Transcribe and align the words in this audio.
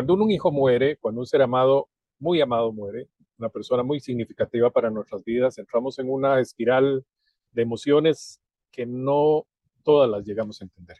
cuando 0.00 0.24
un 0.24 0.30
hijo 0.30 0.50
muere, 0.50 0.96
cuando 0.96 1.20
un 1.20 1.26
ser 1.26 1.42
amado, 1.42 1.90
muy 2.18 2.40
amado 2.40 2.72
muere, 2.72 3.10
una 3.36 3.50
persona 3.50 3.82
muy 3.82 4.00
significativa 4.00 4.70
para 4.70 4.90
nuestras 4.90 5.22
vidas, 5.22 5.58
entramos 5.58 5.98
en 5.98 6.08
una 6.08 6.40
espiral 6.40 7.04
de 7.50 7.60
emociones 7.60 8.40
que 8.70 8.86
no 8.86 9.46
todas 9.82 10.08
las 10.08 10.24
llegamos 10.24 10.58
a 10.58 10.64
entender. 10.64 10.96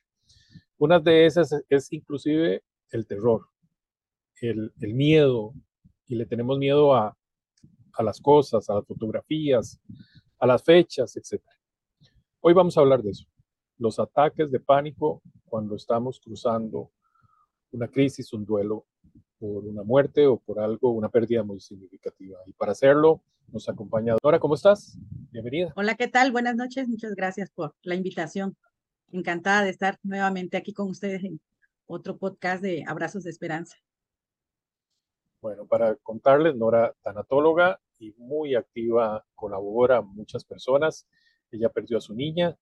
Una 0.77 0.99
de 0.99 1.25
esas 1.25 1.65
es 1.71 1.91
inclusive 1.95 2.63
el 2.91 3.07
terror, 3.07 3.47
el, 4.43 4.71
miedo, 4.79 5.55
y 6.05 6.17
le 6.17 6.27
tenemos 6.27 6.59
miedo 6.59 6.95
a, 6.95 7.17
a 7.95 8.03
las 8.03 8.21
cosas, 8.21 8.69
a 8.69 8.75
las 8.75 8.87
fotografías, 8.87 9.81
a 10.39 10.47
las 10.47 10.63
fechas, 10.63 11.17
etc. 11.17 11.43
Hoy 12.41 12.53
vamos 12.53 12.77
a 12.77 12.81
hablar 12.81 13.03
de 13.03 13.13
eso, 13.13 13.25
los 13.79 13.99
ataques 13.99 14.51
de 14.51 14.61
pánico 14.61 15.23
cuando 15.47 15.75
estamos 15.75 16.21
cruzando 16.21 16.91
una 17.73 17.89
crisis, 17.89 18.33
un 18.35 18.45
duelo 18.45 18.85
por 19.41 19.65
una 19.65 19.83
muerte 19.83 20.27
o 20.27 20.37
por 20.37 20.61
algo, 20.61 20.91
una 20.91 21.09
pérdida 21.09 21.43
muy 21.43 21.61
significativa. 21.61 22.39
Y 22.47 22.53
para 22.53 22.73
hacerlo 22.73 23.23
nos 23.49 23.69
acompaña 23.69 24.15
Dora, 24.23 24.39
¿cómo 24.39 24.55
estás? 24.55 24.99
Bienvenida. 25.33 25.73
Hola, 25.77 25.95
¿qué 25.95 26.09
tal? 26.09 26.31
Buenas 26.31 26.55
noches, 26.55 26.87
muchas 26.87 27.15
gracias 27.15 27.51
por 27.51 27.75
la 27.83 27.95
invitación. 27.95 28.57
Encantada 29.11 29.65
de 29.65 29.71
estar 29.71 29.99
nuevamente 30.03 30.57
aquí 30.59 30.73
con 30.73 30.91
ustedes 30.91 31.25
en 31.25 31.41
otro 31.87 32.19
podcast 32.19 32.63
de 32.63 32.85
Abrazos 32.87 33.25
de 33.25 33.31
Esperanza. 33.31 33.77
Bueno, 35.41 35.67
para 35.67 35.97
contarles, 35.97 36.55
Nora, 36.55 36.95
tanatóloga 37.03 37.81
y 37.99 38.13
muy 38.19 38.55
activa, 38.55 39.25
colabora 39.35 39.97
a 39.97 40.03
muchas 40.03 40.45
personas. 40.45 41.09
Ella 41.51 41.71
perdió 41.71 41.97
a 41.97 42.03
su 42.03 42.15
niña 42.15 42.57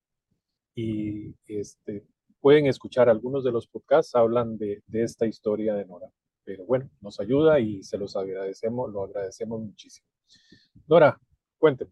y 0.73 1.35
este, 1.45 2.05
pueden 2.39 2.67
escuchar 2.67 3.09
algunos 3.09 3.43
de 3.43 3.51
los 3.51 3.67
podcasts, 3.67 4.15
hablan 4.15 4.57
de, 4.57 4.81
de 4.87 5.03
esta 5.03 5.27
historia 5.27 5.75
de 5.75 5.85
Nora. 5.85 6.09
Pero 6.49 6.65
bueno, 6.65 6.89
nos 6.99 7.19
ayuda 7.19 7.59
y 7.59 7.83
se 7.83 7.95
los 7.95 8.15
agradecemos, 8.15 8.91
lo 8.91 9.03
agradecemos 9.03 9.61
muchísimo. 9.61 10.07
Nora, 10.87 11.15
cuénteme. 11.59 11.91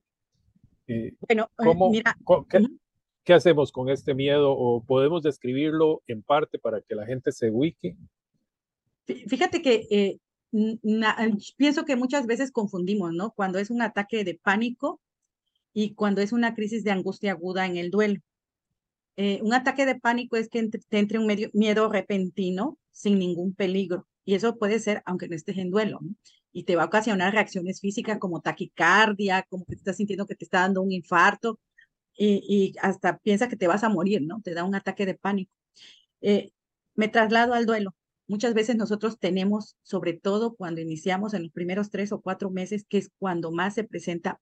Eh, 0.88 1.14
bueno, 1.28 1.48
eh, 1.60 1.76
mira, 1.92 2.18
qué, 3.24 3.34
hacemos 3.36 3.72
con 3.72 3.90
este 3.90 4.16
miedo 4.16 4.52
o 4.52 4.84
podemos 4.84 5.22
describirlo 5.22 6.02
en 6.08 6.24
parte 6.24 6.58
para 6.58 6.82
que 6.82 6.96
la 6.96 7.06
gente 7.06 7.32
se 7.32 7.52
ubique? 7.52 7.96
Fíjate 9.06 9.62
que 9.62 9.86
eh, 9.92 10.18
pienso 11.56 11.86
que 11.86 11.96
muchas 11.96 12.26
veces 12.26 12.52
confundimos, 12.52 13.14
¿no? 13.14 13.34
Cuando 13.36 13.60
es 13.60 13.70
un 13.70 13.84
ataque 13.84 14.24
de 14.24 14.40
pánico 14.42 15.00
y 15.72 15.94
cuando 15.94 16.22
es 16.22 16.32
una 16.32 16.56
crisis 16.56 16.84
de 16.84 16.90
angustia 16.90 17.34
aguda 17.34 17.68
en 17.68 17.78
el 17.78 17.92
duelo. 17.92 18.22
Eh, 19.18 19.40
un 19.44 19.54
ataque 19.54 19.86
de 19.86 20.00
pánico 20.00 20.36
es 20.36 20.50
que 20.50 20.68
te 20.68 20.98
entre 20.98 21.20
un 21.20 21.28
medio, 21.28 21.52
miedo 21.54 21.90
repentino 21.90 22.80
sin 22.90 23.20
ningún 23.20 23.54
peligro. 23.54 24.08
Y 24.28 24.36
eso 24.36 24.58
puede 24.58 24.80
ser 24.80 25.02
aunque 25.06 25.30
no 25.30 25.36
estés 25.38 25.58
en 25.58 25.72
duelo. 25.72 26.00
¿no? 26.02 26.14
Y 26.52 26.64
te 26.64 26.76
va 26.76 26.84
a 26.84 26.88
ocasionar 26.88 27.34
reacciones 27.34 27.80
físicas 27.80 28.20
como 28.20 28.42
taquicardia, 28.42 29.44
como 29.50 29.64
que 29.66 29.76
te 29.76 29.78
estás 29.78 29.96
sintiendo 29.96 30.28
que 30.28 30.36
te 30.36 30.44
está 30.44 30.60
dando 30.62 30.82
un 30.82 30.92
infarto 30.92 31.62
y, 32.14 32.76
hasta 32.82 33.20
piensa 33.20 33.48
que 33.48 33.56
te 33.56 33.68
vas 33.68 33.86
a 33.86 33.90
morir, 33.90 34.22
¿no? 34.24 34.42
Te 34.42 34.54
da 34.54 34.66
un 34.66 34.76
ataque 34.76 35.06
de 35.06 35.16
pánico. 35.16 35.54
Eh, 36.20 36.52
me 36.96 37.08
traslado 37.08 37.54
al 37.54 37.66
duelo. 37.66 37.96
Muchas 38.28 38.54
veces 38.54 38.76
nosotros 38.76 39.18
tenemos, 39.18 39.78
sobre 39.84 40.14
todo 40.14 40.56
cuando 40.56 40.82
iniciamos 40.82 41.34
en 41.34 41.44
los 41.44 41.52
primeros 41.54 41.90
tres 41.90 42.12
o 42.12 42.20
cuatro 42.20 42.50
meses, 42.50 42.86
que 42.90 42.98
es 42.98 43.12
cuando 43.20 43.52
más 43.52 43.76
se 43.76 43.86
presenta 43.86 44.42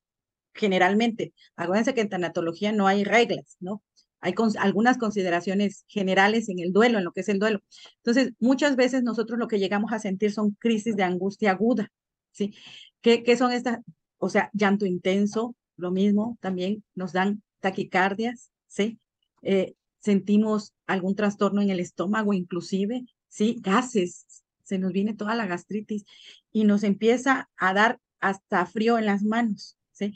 generalmente. 0.55 1.33
Acuérdense 1.55 1.93
que 1.93 2.01
en 2.01 2.09
tanatología 2.09 2.71
no 2.71 2.87
hay 2.87 3.03
reglas, 3.03 3.57
¿no? 3.59 3.83
Hay 4.21 4.33
algunas 4.59 4.97
consideraciones 4.97 5.85
generales 5.87 6.49
en 6.49 6.59
el 6.59 6.71
duelo, 6.71 6.97
en 6.97 7.03
lo 7.03 7.11
que 7.11 7.21
es 7.21 7.29
el 7.29 7.39
duelo. 7.39 7.61
Entonces, 7.97 8.33
muchas 8.39 8.75
veces 8.75 9.03
nosotros 9.03 9.37
lo 9.37 9.47
que 9.47 9.59
llegamos 9.59 9.91
a 9.93 9.99
sentir 9.99 10.31
son 10.31 10.51
crisis 10.59 10.95
de 10.95 11.03
angustia 11.03 11.51
aguda, 11.51 11.91
¿sí? 12.31 12.55
¿Qué, 13.01 13.23
qué 13.23 13.37
son 13.37 13.51
estas? 13.51 13.79
O 14.17 14.29
sea, 14.29 14.49
llanto 14.53 14.85
intenso, 14.85 15.55
lo 15.77 15.91
mismo, 15.91 16.37
también 16.41 16.83
nos 16.95 17.13
dan 17.13 17.43
taquicardias, 17.59 18.51
¿sí? 18.67 18.99
Eh, 19.41 19.75
sentimos 19.99 20.73
algún 20.87 21.15
trastorno 21.15 21.61
en 21.61 21.69
el 21.69 21.79
estómago 21.79 22.33
inclusive, 22.33 23.05
¿sí? 23.27 23.57
Gases, 23.61 24.43
se 24.63 24.79
nos 24.79 24.91
viene 24.91 25.13
toda 25.13 25.35
la 25.35 25.45
gastritis 25.45 26.05
y 26.51 26.63
nos 26.63 26.83
empieza 26.83 27.49
a 27.57 27.73
dar 27.73 27.99
hasta 28.19 28.65
frío 28.65 28.97
en 28.97 29.05
las 29.05 29.23
manos, 29.23 29.77
¿sí? 29.91 30.13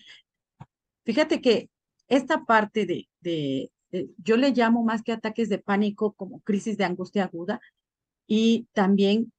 Fíjate 1.05 1.41
que 1.41 1.69
esta 2.07 2.45
parte 2.45 2.85
de, 2.85 3.07
de, 3.21 3.71
eh, 3.91 4.09
yo 4.17 4.37
le 4.37 4.51
llamo 4.51 4.83
más 4.83 5.03
que 5.03 5.11
ataques 5.11 5.49
de 5.49 5.59
pánico 5.59 6.13
como 6.13 6.41
crisis 6.41 6.77
de 6.77 6.85
angustia 6.85 7.25
aguda 7.25 7.59
y 8.27 8.67
también 8.73 9.31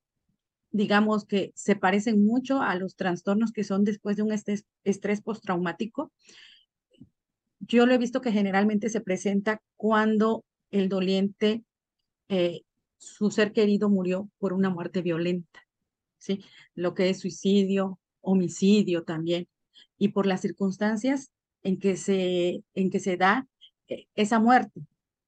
digamos 0.72 1.24
que 1.24 1.52
se 1.54 1.76
parecen 1.76 2.24
mucho 2.24 2.62
a 2.62 2.74
los 2.74 2.96
trastornos 2.96 3.52
que 3.52 3.64
son 3.64 3.84
después 3.84 4.16
de 4.16 4.22
un 4.22 4.32
estrés, 4.32 4.64
estrés 4.84 5.20
postraumático. 5.20 6.12
Yo 7.58 7.86
lo 7.86 7.94
he 7.94 7.98
visto 7.98 8.20
que 8.20 8.32
generalmente 8.32 8.88
se 8.88 9.00
presenta 9.00 9.60
cuando 9.76 10.44
el 10.70 10.88
doliente, 10.88 11.64
eh, 12.28 12.62
su 12.98 13.30
ser 13.30 13.52
querido 13.52 13.88
murió 13.88 14.30
por 14.38 14.52
una 14.52 14.70
muerte 14.70 15.02
violenta, 15.02 15.60
¿sí? 16.18 16.44
Lo 16.74 16.94
que 16.94 17.10
es 17.10 17.20
suicidio, 17.20 17.98
homicidio 18.20 19.02
también, 19.04 19.48
y 19.98 20.08
por 20.08 20.26
las 20.26 20.40
circunstancias 20.40 21.30
en 21.62 21.78
que 21.78 21.96
se, 21.96 22.62
en 22.74 22.90
que 22.90 23.00
se 23.00 23.16
da 23.16 23.48
esa 24.14 24.38
muerte. 24.38 24.80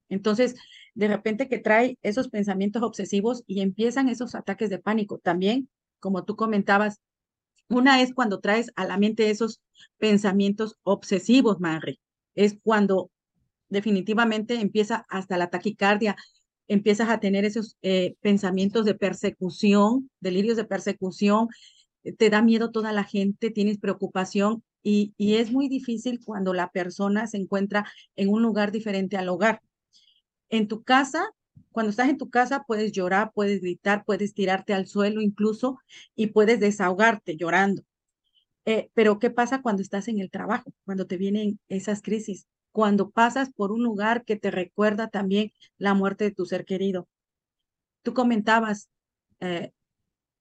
Entonces, 0.09 0.55
de 0.95 1.07
repente 1.07 1.49
que 1.49 1.57
trae 1.57 1.97
esos 2.03 2.29
pensamientos 2.29 2.83
obsesivos 2.83 3.43
y 3.47 3.61
empiezan 3.61 4.09
esos 4.09 4.35
ataques 4.35 4.69
de 4.69 4.79
pánico. 4.79 5.17
También, 5.17 5.69
como 5.99 6.23
tú 6.23 6.35
comentabas, 6.35 7.01
una 7.69 8.01
es 8.01 8.13
cuando 8.13 8.39
traes 8.39 8.71
a 8.75 8.85
la 8.85 8.97
mente 8.97 9.29
esos 9.29 9.61
pensamientos 9.97 10.77
obsesivos, 10.83 11.59
Mary. 11.59 11.99
Es 12.35 12.57
cuando 12.61 13.09
definitivamente 13.69 14.55
empieza 14.55 15.05
hasta 15.09 15.37
la 15.37 15.49
taquicardia, 15.49 16.15
empiezas 16.67 17.09
a 17.09 17.19
tener 17.19 17.45
esos 17.45 17.77
eh, 17.81 18.15
pensamientos 18.21 18.85
de 18.85 18.95
persecución, 18.95 20.09
delirios 20.19 20.57
de 20.57 20.65
persecución, 20.65 21.47
te 22.17 22.29
da 22.29 22.41
miedo 22.41 22.71
toda 22.71 22.91
la 22.91 23.03
gente, 23.03 23.49
tienes 23.49 23.79
preocupación 23.79 24.63
y, 24.83 25.13
es 25.17 25.51
muy 25.51 25.69
difícil 25.69 26.19
cuando 26.23 26.53
la 26.53 26.69
persona 26.69 27.27
se 27.27 27.37
encuentra 27.37 27.85
en 28.15 28.29
un 28.29 28.41
lugar 28.41 28.71
diferente 28.71 29.17
al 29.17 29.29
hogar. 29.29 29.61
En 30.49 30.67
tu 30.67 30.83
casa, 30.83 31.29
cuando 31.71 31.89
estás 31.89 32.09
en 32.09 32.17
tu 32.17 32.29
casa, 32.29 32.63
puedes 32.67 32.91
llorar, 32.91 33.31
puedes 33.33 33.61
gritar, 33.61 34.03
puedes 34.05 34.33
tirarte 34.33 34.73
al 34.73 34.87
suelo 34.87 35.21
incluso 35.21 35.79
y 36.15 36.27
puedes 36.27 36.59
desahogarte 36.59 37.37
llorando. 37.37 37.83
Eh, 38.65 38.89
pero 38.93 39.19
¿qué 39.19 39.29
pasa 39.29 39.61
cuando 39.61 39.81
estás 39.81 40.07
en 40.07 40.19
el 40.19 40.29
trabajo? 40.29 40.71
Cuando 40.85 41.07
te 41.07 41.17
vienen 41.17 41.59
esas 41.69 42.01
crisis, 42.01 42.47
cuando 42.71 43.09
pasas 43.11 43.51
por 43.53 43.71
un 43.71 43.83
lugar 43.83 44.23
que 44.25 44.35
te 44.35 44.51
recuerda 44.51 45.09
también 45.09 45.51
la 45.77 45.93
muerte 45.93 46.25
de 46.25 46.31
tu 46.31 46.45
ser 46.45 46.65
querido. 46.65 47.07
Tú 48.03 48.13
comentabas, 48.13 48.89
eh, 49.39 49.71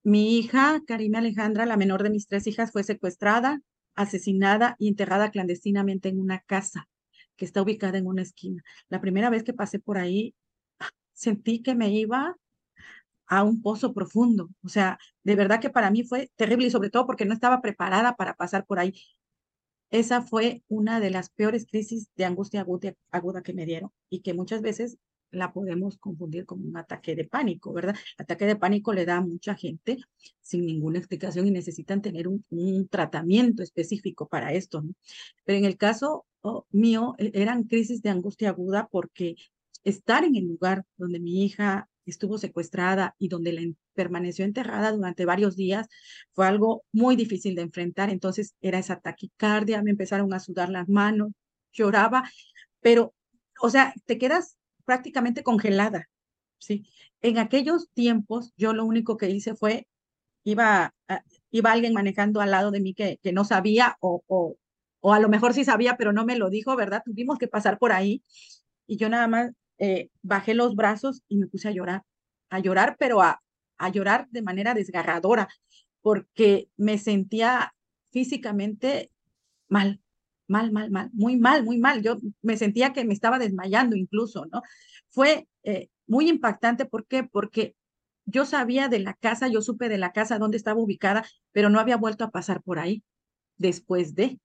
mi 0.03 0.39
hija, 0.39 0.83
Karina 0.87 1.19
Alejandra, 1.21 1.67
la 1.67 1.77
menor 1.77 2.03
de 2.03 2.11
mis 2.11 2.27
tres 2.27 2.47
hijas, 2.47 2.73
fue 2.73 2.85
secuestrada, 2.85 3.61
asesinada 3.95 4.77
y 4.79 4.89
enterrada 4.89 5.31
clandestinamente 5.31 6.09
en 6.09 6.21
una 6.21 6.41
casa 6.41 6.89
que 7.37 7.45
está 7.45 7.63
ubicada 7.63 7.99
en 7.99 8.07
una 8.07 8.23
esquina. 8.23 8.63
La 8.89 9.01
primera 9.01 9.31
vez 9.31 9.43
que 9.43 9.55
pasé 9.55 9.79
por 9.79 9.99
ahí, 9.99 10.35
sentí 11.13 11.63
que 11.63 11.75
me 11.75 11.91
iba 11.91 12.37
a 13.27 13.43
un 13.45 13.63
pozo 13.63 13.95
profundo. 13.95 14.51
O 14.63 14.69
sea, 14.69 14.99
de 15.25 15.37
verdad 15.37 15.61
que 15.61 15.71
para 15.71 15.91
mí 15.91 16.05
fue 16.05 16.31
terrible 16.37 16.67
y 16.67 16.71
sobre 16.71 16.91
todo 16.91 17.07
porque 17.07 17.25
no 17.25 17.35
estaba 17.35 17.61
preparada 17.61 18.15
para 18.17 18.35
pasar 18.35 18.67
por 18.67 18.79
ahí. 18.79 18.95
Esa 19.91 20.23
fue 20.23 20.63
una 20.69 21.01
de 21.01 21.11
las 21.11 21.31
peores 21.31 21.67
crisis 21.67 22.09
de 22.17 22.25
angustia 22.25 22.67
aguda 23.11 23.43
que 23.43 23.53
me 23.53 23.67
dieron 23.67 23.91
y 24.11 24.21
que 24.21 24.35
muchas 24.35 24.63
veces 24.63 24.99
la 25.33 25.53
podemos 25.53 25.99
confundir 25.99 26.47
con 26.47 26.65
un 26.65 26.77
ataque 26.77 27.17
de 27.17 27.25
pánico, 27.25 27.73
¿verdad? 27.73 27.97
Ataque 28.19 28.47
de 28.47 28.57
pánico 28.57 28.93
le 28.93 29.07
da 29.07 29.17
a 29.17 29.21
mucha 29.21 29.55
gente 29.55 29.99
sin 30.41 30.67
ninguna 30.67 30.99
explicación 30.99 31.47
y 31.47 31.51
necesitan 31.51 32.03
tener 32.03 32.29
un, 32.29 32.45
tratamiento 32.91 33.63
específico 33.63 34.29
para 34.29 34.53
esto, 34.53 34.83
¿no? 34.83 34.95
Pero 35.45 35.59
en 35.59 35.65
el 35.65 35.77
caso 35.77 36.27
oh, 36.43 36.67
mío, 36.71 37.15
e, 37.19 37.31
eran 37.35 37.65
crisis 37.65 38.03
de 38.03 38.11
angustia 38.11 38.51
aguda 38.51 38.89
porque 38.91 39.37
estar 39.85 40.25
en 40.25 40.37
el 40.37 40.47
lugar 40.47 40.85
donde 40.97 41.21
mi 41.21 41.45
hija 41.45 41.89
estuvo 42.07 42.39
secuestrada 42.39 43.15
y 43.19 43.29
donde 43.29 43.53
la 43.53 43.63
permaneció 43.95 44.45
enterrada 44.45 44.93
durante 44.93 45.25
varios 45.25 45.57
días 45.57 45.89
fue 46.33 46.47
algo 46.47 46.85
muy 46.93 47.17
difícil 47.17 47.55
de 47.55 47.63
enfrentar. 47.63 48.11
Entonces 48.11 48.55
era 48.61 48.79
esa 48.79 49.01
taquicardia, 49.01 49.83
me 49.83 49.91
empezaron 49.91 50.33
a 50.35 50.41
sudar 50.41 50.69
las 50.69 50.89
manos, 50.89 51.33
lloraba, 51.73 52.25
pero, 52.81 53.15
o 53.61 53.71
sea, 53.71 53.95
te 54.07 54.19
quedas 54.19 54.57
prácticamente 54.85 55.43
congelada, 55.43 56.09
¿sí? 56.59 56.87
En 57.21 57.39
aquellos 57.39 57.91
tiempos 57.93 58.53
yo 58.57 58.73
lo 58.75 58.85
único 58.85 59.17
que 59.17 59.31
hice 59.31 59.55
fue, 59.55 59.87
iba, 60.45 60.95
iba 61.51 61.73
alguien 61.73 61.95
manejando 61.95 62.41
al 62.41 62.51
lado 62.51 62.71
de 62.71 62.81
mí 62.81 62.95
que, 62.95 63.19
que 63.23 63.33
no 63.33 63.45
sabía 63.45 63.97
o, 64.01 64.23
o, 64.27 64.57
o, 65.01 65.13
a 65.15 65.21
lo 65.21 65.29
mejor 65.29 65.55
sí 65.55 65.65
sabía, 65.65 65.97
pero 65.97 66.13
no 66.13 66.25
me 66.25 66.37
lo 66.37 66.51
dijo, 66.51 66.77
¿verdad? 66.77 67.03
Tuvimos 67.05 67.39
que 67.39 67.49
pasar 67.49 67.79
por 67.79 67.93
ahí 67.93 68.23
y 68.87 68.97
yo 68.97 69.09
nada 69.09 69.29
más 69.29 69.53
eh, 69.79 70.11
bajé 70.23 70.55
los 70.55 70.75
brazos 70.77 71.23
y 71.29 71.37
me 71.37 71.47
puse 71.47 71.69
a 71.69 71.73
llorar, 71.73 72.03
a 72.51 72.59
llorar, 72.61 72.97
pero 72.99 73.23
a, 73.23 73.43
a 73.79 73.89
llorar 73.91 74.29
de 74.31 74.43
manera 74.43 74.75
desgarradora 74.75 75.49
porque 76.03 76.69
me 76.77 76.99
sentía 76.99 77.75
físicamente 78.11 79.11
mal, 79.69 80.02
mal, 80.53 80.71
mal, 80.73 80.91
mal, 80.91 81.11
muy 81.13 81.37
mal, 81.37 81.65
muy 81.65 81.79
mal. 81.79 82.03
Yo 82.03 82.19
me 82.43 82.57
sentía 82.57 82.93
que 82.93 83.05
me 83.05 83.15
estaba 83.15 83.39
desmayando 83.39 83.97
incluso, 83.97 84.47
¿no? 84.47 84.63
Fue 85.11 85.49
eh, 85.65 85.89
muy 86.07 86.29
impactante, 86.29 86.85
¿por 86.85 87.07
qué? 87.07 87.25
Porque 87.25 87.75
yo 88.27 88.45
sabía 88.47 88.89
de 88.89 89.01
la 89.01 89.15
casa, 89.15 89.49
yo 89.49 89.63
supe 89.63 89.89
de 89.89 89.99
la 89.99 90.13
casa 90.13 90.39
dónde 90.39 90.57
estaba 90.59 90.81
ubicada, 90.81 91.25
pero 91.53 91.71
no 91.71 91.81
había 91.81 91.97
vuelto 91.97 92.25
a 92.25 92.31
pasar 92.31 92.63
por 92.63 92.79
ahí 92.79 93.03
después 93.57 94.15
de. 94.15 94.39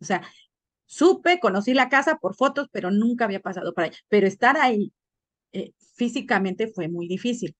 O 0.00 0.04
sea, 0.04 0.22
supe, 0.86 1.40
conocí 1.40 1.74
la 1.74 1.88
casa 1.88 2.18
por 2.18 2.34
fotos, 2.34 2.68
pero 2.72 2.90
nunca 2.90 3.26
había 3.26 3.40
pasado 3.40 3.74
por 3.74 3.84
ahí. 3.84 3.90
Pero 4.08 4.26
estar 4.26 4.56
ahí 4.56 4.92
eh, 5.52 5.72
físicamente 5.94 6.68
fue 6.68 6.88
muy 6.88 7.06
difícil. 7.06 7.54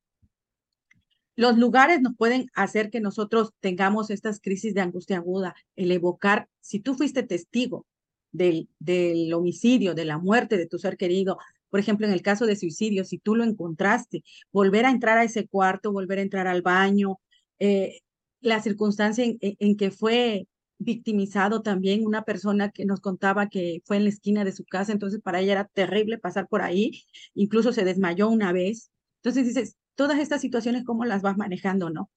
Los 1.36 1.56
lugares 1.56 2.00
nos 2.02 2.16
pueden 2.16 2.50
hacer 2.54 2.90
que 2.90 3.00
nosotros 3.00 3.52
tengamos 3.60 4.10
estas 4.10 4.40
crisis 4.40 4.74
de 4.74 4.82
angustia 4.82 5.18
aguda, 5.18 5.54
el 5.76 5.90
evocar, 5.90 6.48
si 6.60 6.80
tú 6.80 6.94
fuiste 6.94 7.22
testigo 7.22 7.86
del, 8.32 8.68
del 8.78 9.32
homicidio, 9.34 9.94
de 9.94 10.04
la 10.04 10.18
muerte 10.18 10.56
de 10.56 10.66
tu 10.66 10.78
ser 10.78 10.96
querido, 10.96 11.38
por 11.70 11.80
ejemplo, 11.80 12.06
en 12.06 12.12
el 12.12 12.22
caso 12.22 12.46
de 12.46 12.56
suicidio, 12.56 13.04
si 13.04 13.18
tú 13.18 13.36
lo 13.36 13.44
encontraste, 13.44 14.24
volver 14.52 14.84
a 14.86 14.90
entrar 14.90 15.18
a 15.18 15.24
ese 15.24 15.46
cuarto, 15.46 15.92
volver 15.92 16.18
a 16.18 16.22
entrar 16.22 16.46
al 16.48 16.62
baño, 16.62 17.20
eh, 17.60 18.00
la 18.40 18.60
circunstancia 18.60 19.24
en, 19.24 19.76
que 19.76 19.90
fue 19.90 20.48
victimizado 20.78 21.62
también 21.62 22.06
una 22.06 22.24
persona 22.24 22.70
que 22.70 22.86
nos 22.86 23.00
contaba 23.00 23.48
que 23.48 23.82
fue 23.84 23.98
en 23.98 24.04
la 24.04 24.10
esquina 24.10 24.44
de 24.44 24.52
su 24.52 24.64
casa, 24.64 24.92
entonces 24.92 25.20
para 25.20 25.40
ella 25.40 25.52
era 25.52 25.64
terrible 25.66 26.18
pasar 26.18 26.48
por 26.48 26.62
ahí, 26.62 27.04
incluso 27.34 27.72
se 27.72 27.84
desmayó 27.84 28.28
una 28.28 28.52
vez. 28.52 28.90
Entonces 29.16 29.46
dices, 29.46 29.76
todas 29.94 30.18
estas 30.18 30.40
situaciones, 30.40 30.84
¿cómo 30.84 31.04
las 31.04 31.22
vas 31.22 31.36
manejando, 31.36 31.90
no? 31.90 32.10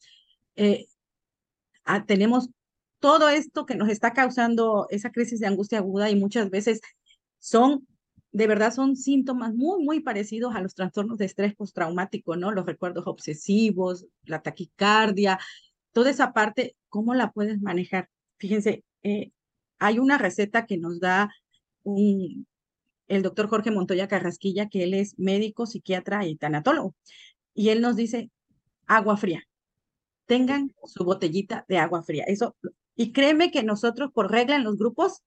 Eh, 0.55 0.87
ah, 1.83 2.05
tenemos 2.05 2.49
todo 3.03 3.27
esto 3.27 3.65
que 3.65 3.75
nos 3.75 3.89
está 3.89 4.13
causando 4.13 4.87
esa 4.89 5.11
crisis 5.11 5.41
de 5.41 5.47
angustia 5.47 5.79
aguda 5.79 6.09
y 6.09 6.15
muchas 6.15 6.49
veces 6.49 6.79
son 7.37 7.85
de 8.31 8.47
verdad 8.47 8.73
son 8.73 8.95
síntomas 8.95 9.53
muy, 9.53 9.83
muy 9.83 9.99
parecidos 9.99 10.55
a 10.55 10.61
los 10.61 10.73
trastornos 10.73 11.17
de 11.17 11.25
estrés 11.25 11.53
postraumático, 11.53 12.37
¿no? 12.37 12.53
Los 12.53 12.65
recuerdos 12.65 13.05
obsesivos, 13.05 14.05
la 14.23 14.41
taquicardia, 14.41 15.37
toda 15.91 16.11
esa 16.11 16.31
parte, 16.31 16.77
¿cómo 16.87 17.13
la 17.13 17.33
puedes 17.33 17.61
manejar? 17.61 18.07
Fíjense, 18.37 18.85
eh, 19.03 19.31
hay 19.79 19.99
una 19.99 20.17
receta 20.17 20.65
que 20.65 20.77
nos 20.77 21.01
da 21.01 21.29
el 21.83 23.21
doctor 23.21 23.49
Jorge 23.49 23.69
Montoya 23.69 24.07
Carrasquilla, 24.07 24.69
que 24.69 24.83
él 24.83 24.93
es 24.93 25.19
médico, 25.19 25.65
psiquiatra 25.65 26.25
y 26.25 26.37
tanatólogo. 26.37 26.95
Y 27.53 27.67
él 27.67 27.81
nos 27.81 27.97
dice, 27.97 28.31
agua 28.87 29.17
fría. 29.17 29.43
Tengan 30.25 30.73
su 30.85 31.03
botellita 31.03 31.65
de 31.67 31.79
agua 31.79 32.01
fría. 32.01 32.23
Eso, 32.27 32.55
y 32.95 33.11
créeme 33.11 33.51
que 33.51 33.63
nosotros, 33.63 34.11
por 34.13 34.31
regla 34.31 34.55
en 34.55 34.63
los 34.63 34.77
grupos, 34.77 35.21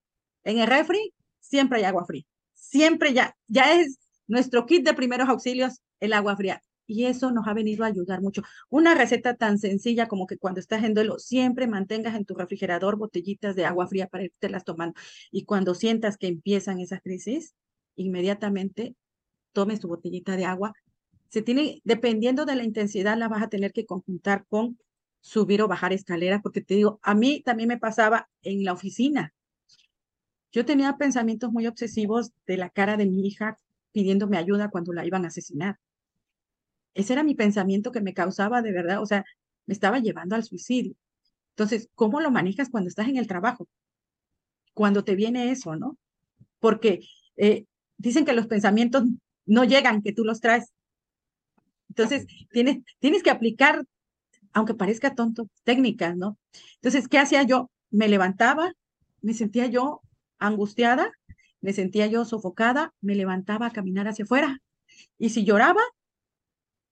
en 0.44 0.58
el 0.58 0.66
refri, 0.66 1.12
siempre 1.40 1.78
hay 1.78 1.84
agua 1.84 2.04
fría 2.06 2.24
siempre 2.56 3.12
ya, 3.12 3.36
ya 3.46 3.80
es 3.80 3.98
nuestro 4.26 4.66
kit 4.66 4.84
de 4.84 4.94
primeros 4.94 5.28
auxilios 5.28 5.82
el 6.00 6.12
agua 6.12 6.36
fría. 6.36 6.62
Y 6.88 7.06
eso 7.06 7.32
nos 7.32 7.48
ha 7.48 7.54
venido 7.54 7.84
a 7.84 7.88
ayudar 7.88 8.22
mucho. 8.22 8.42
Una 8.68 8.94
receta 8.94 9.34
tan 9.34 9.58
sencilla 9.58 10.06
como 10.06 10.26
que 10.26 10.38
cuando 10.38 10.60
estás 10.60 10.84
en 10.84 10.94
duelo, 10.94 11.18
siempre 11.18 11.66
mantengas 11.66 12.14
en 12.14 12.24
tu 12.24 12.34
refrigerador 12.34 12.96
botellitas 12.96 13.56
de 13.56 13.64
agua 13.64 13.88
fría 13.88 14.06
para 14.06 14.24
irte 14.24 14.48
las 14.48 14.64
tomando. 14.64 14.94
Y 15.32 15.44
cuando 15.44 15.74
sientas 15.74 16.16
que 16.16 16.28
empiezan 16.28 16.78
esas 16.78 17.00
crisis, 17.02 17.54
inmediatamente 17.96 18.94
tomes 19.52 19.80
tu 19.80 19.88
botellita 19.88 20.36
de 20.36 20.44
agua. 20.44 20.74
Se 21.28 21.42
tiene, 21.42 21.80
dependiendo 21.82 22.44
de 22.44 22.54
la 22.54 22.62
intensidad, 22.62 23.18
la 23.18 23.26
vas 23.26 23.42
a 23.42 23.48
tener 23.48 23.72
que 23.72 23.84
conjuntar 23.84 24.46
con 24.48 24.78
subir 25.20 25.62
o 25.62 25.68
bajar 25.68 25.92
escaleras, 25.92 26.40
porque 26.42 26.60
te 26.60 26.74
digo, 26.74 27.00
a 27.02 27.14
mí 27.14 27.42
también 27.44 27.68
me 27.68 27.78
pasaba 27.78 28.28
en 28.42 28.64
la 28.64 28.72
oficina. 28.72 29.34
Yo 30.52 30.64
tenía 30.64 30.96
pensamientos 30.96 31.52
muy 31.52 31.66
obsesivos 31.66 32.32
de 32.46 32.56
la 32.56 32.70
cara 32.70 32.96
de 32.96 33.06
mi 33.06 33.26
hija 33.26 33.58
pidiéndome 33.92 34.38
ayuda 34.38 34.70
cuando 34.70 34.92
la 34.92 35.04
iban 35.04 35.24
a 35.24 35.28
asesinar. 35.28 35.78
Ese 36.94 37.12
era 37.12 37.22
mi 37.22 37.34
pensamiento 37.34 37.92
que 37.92 38.00
me 38.00 38.14
causaba 38.14 38.62
de 38.62 38.72
verdad, 38.72 39.02
o 39.02 39.06
sea, 39.06 39.24
me 39.66 39.74
estaba 39.74 39.98
llevando 39.98 40.34
al 40.34 40.44
suicidio. 40.44 40.94
Entonces, 41.50 41.88
¿cómo 41.94 42.20
lo 42.20 42.30
manejas 42.30 42.68
cuando 42.70 42.88
estás 42.88 43.08
en 43.08 43.16
el 43.16 43.26
trabajo? 43.26 43.68
Cuando 44.74 45.04
te 45.04 45.14
viene 45.14 45.50
eso, 45.50 45.76
¿no? 45.76 45.96
Porque 46.58 47.00
eh, 47.36 47.64
dicen 47.96 48.24
que 48.24 48.32
los 48.32 48.46
pensamientos 48.46 49.04
no 49.46 49.64
llegan, 49.64 50.02
que 50.02 50.12
tú 50.12 50.24
los 50.24 50.40
traes. 50.40 50.72
Entonces, 51.88 52.26
tienes, 52.50 52.78
tienes 52.98 53.22
que 53.22 53.30
aplicar, 53.30 53.86
aunque 54.56 54.72
parezca 54.72 55.14
tonto, 55.14 55.50
técnicas, 55.64 56.16
¿no? 56.16 56.38
Entonces, 56.76 57.08
¿qué 57.08 57.18
hacía 57.18 57.42
yo? 57.42 57.70
Me 57.90 58.08
levantaba, 58.08 58.72
me 59.20 59.34
sentía 59.34 59.66
yo 59.66 60.00
angustiada, 60.38 61.12
me 61.60 61.74
sentía 61.74 62.06
yo 62.06 62.24
sofocada, 62.24 62.94
me 63.02 63.14
levantaba 63.14 63.66
a 63.66 63.70
caminar 63.70 64.08
hacia 64.08 64.24
afuera. 64.24 64.62
Y 65.18 65.28
si 65.28 65.44
lloraba, 65.44 65.82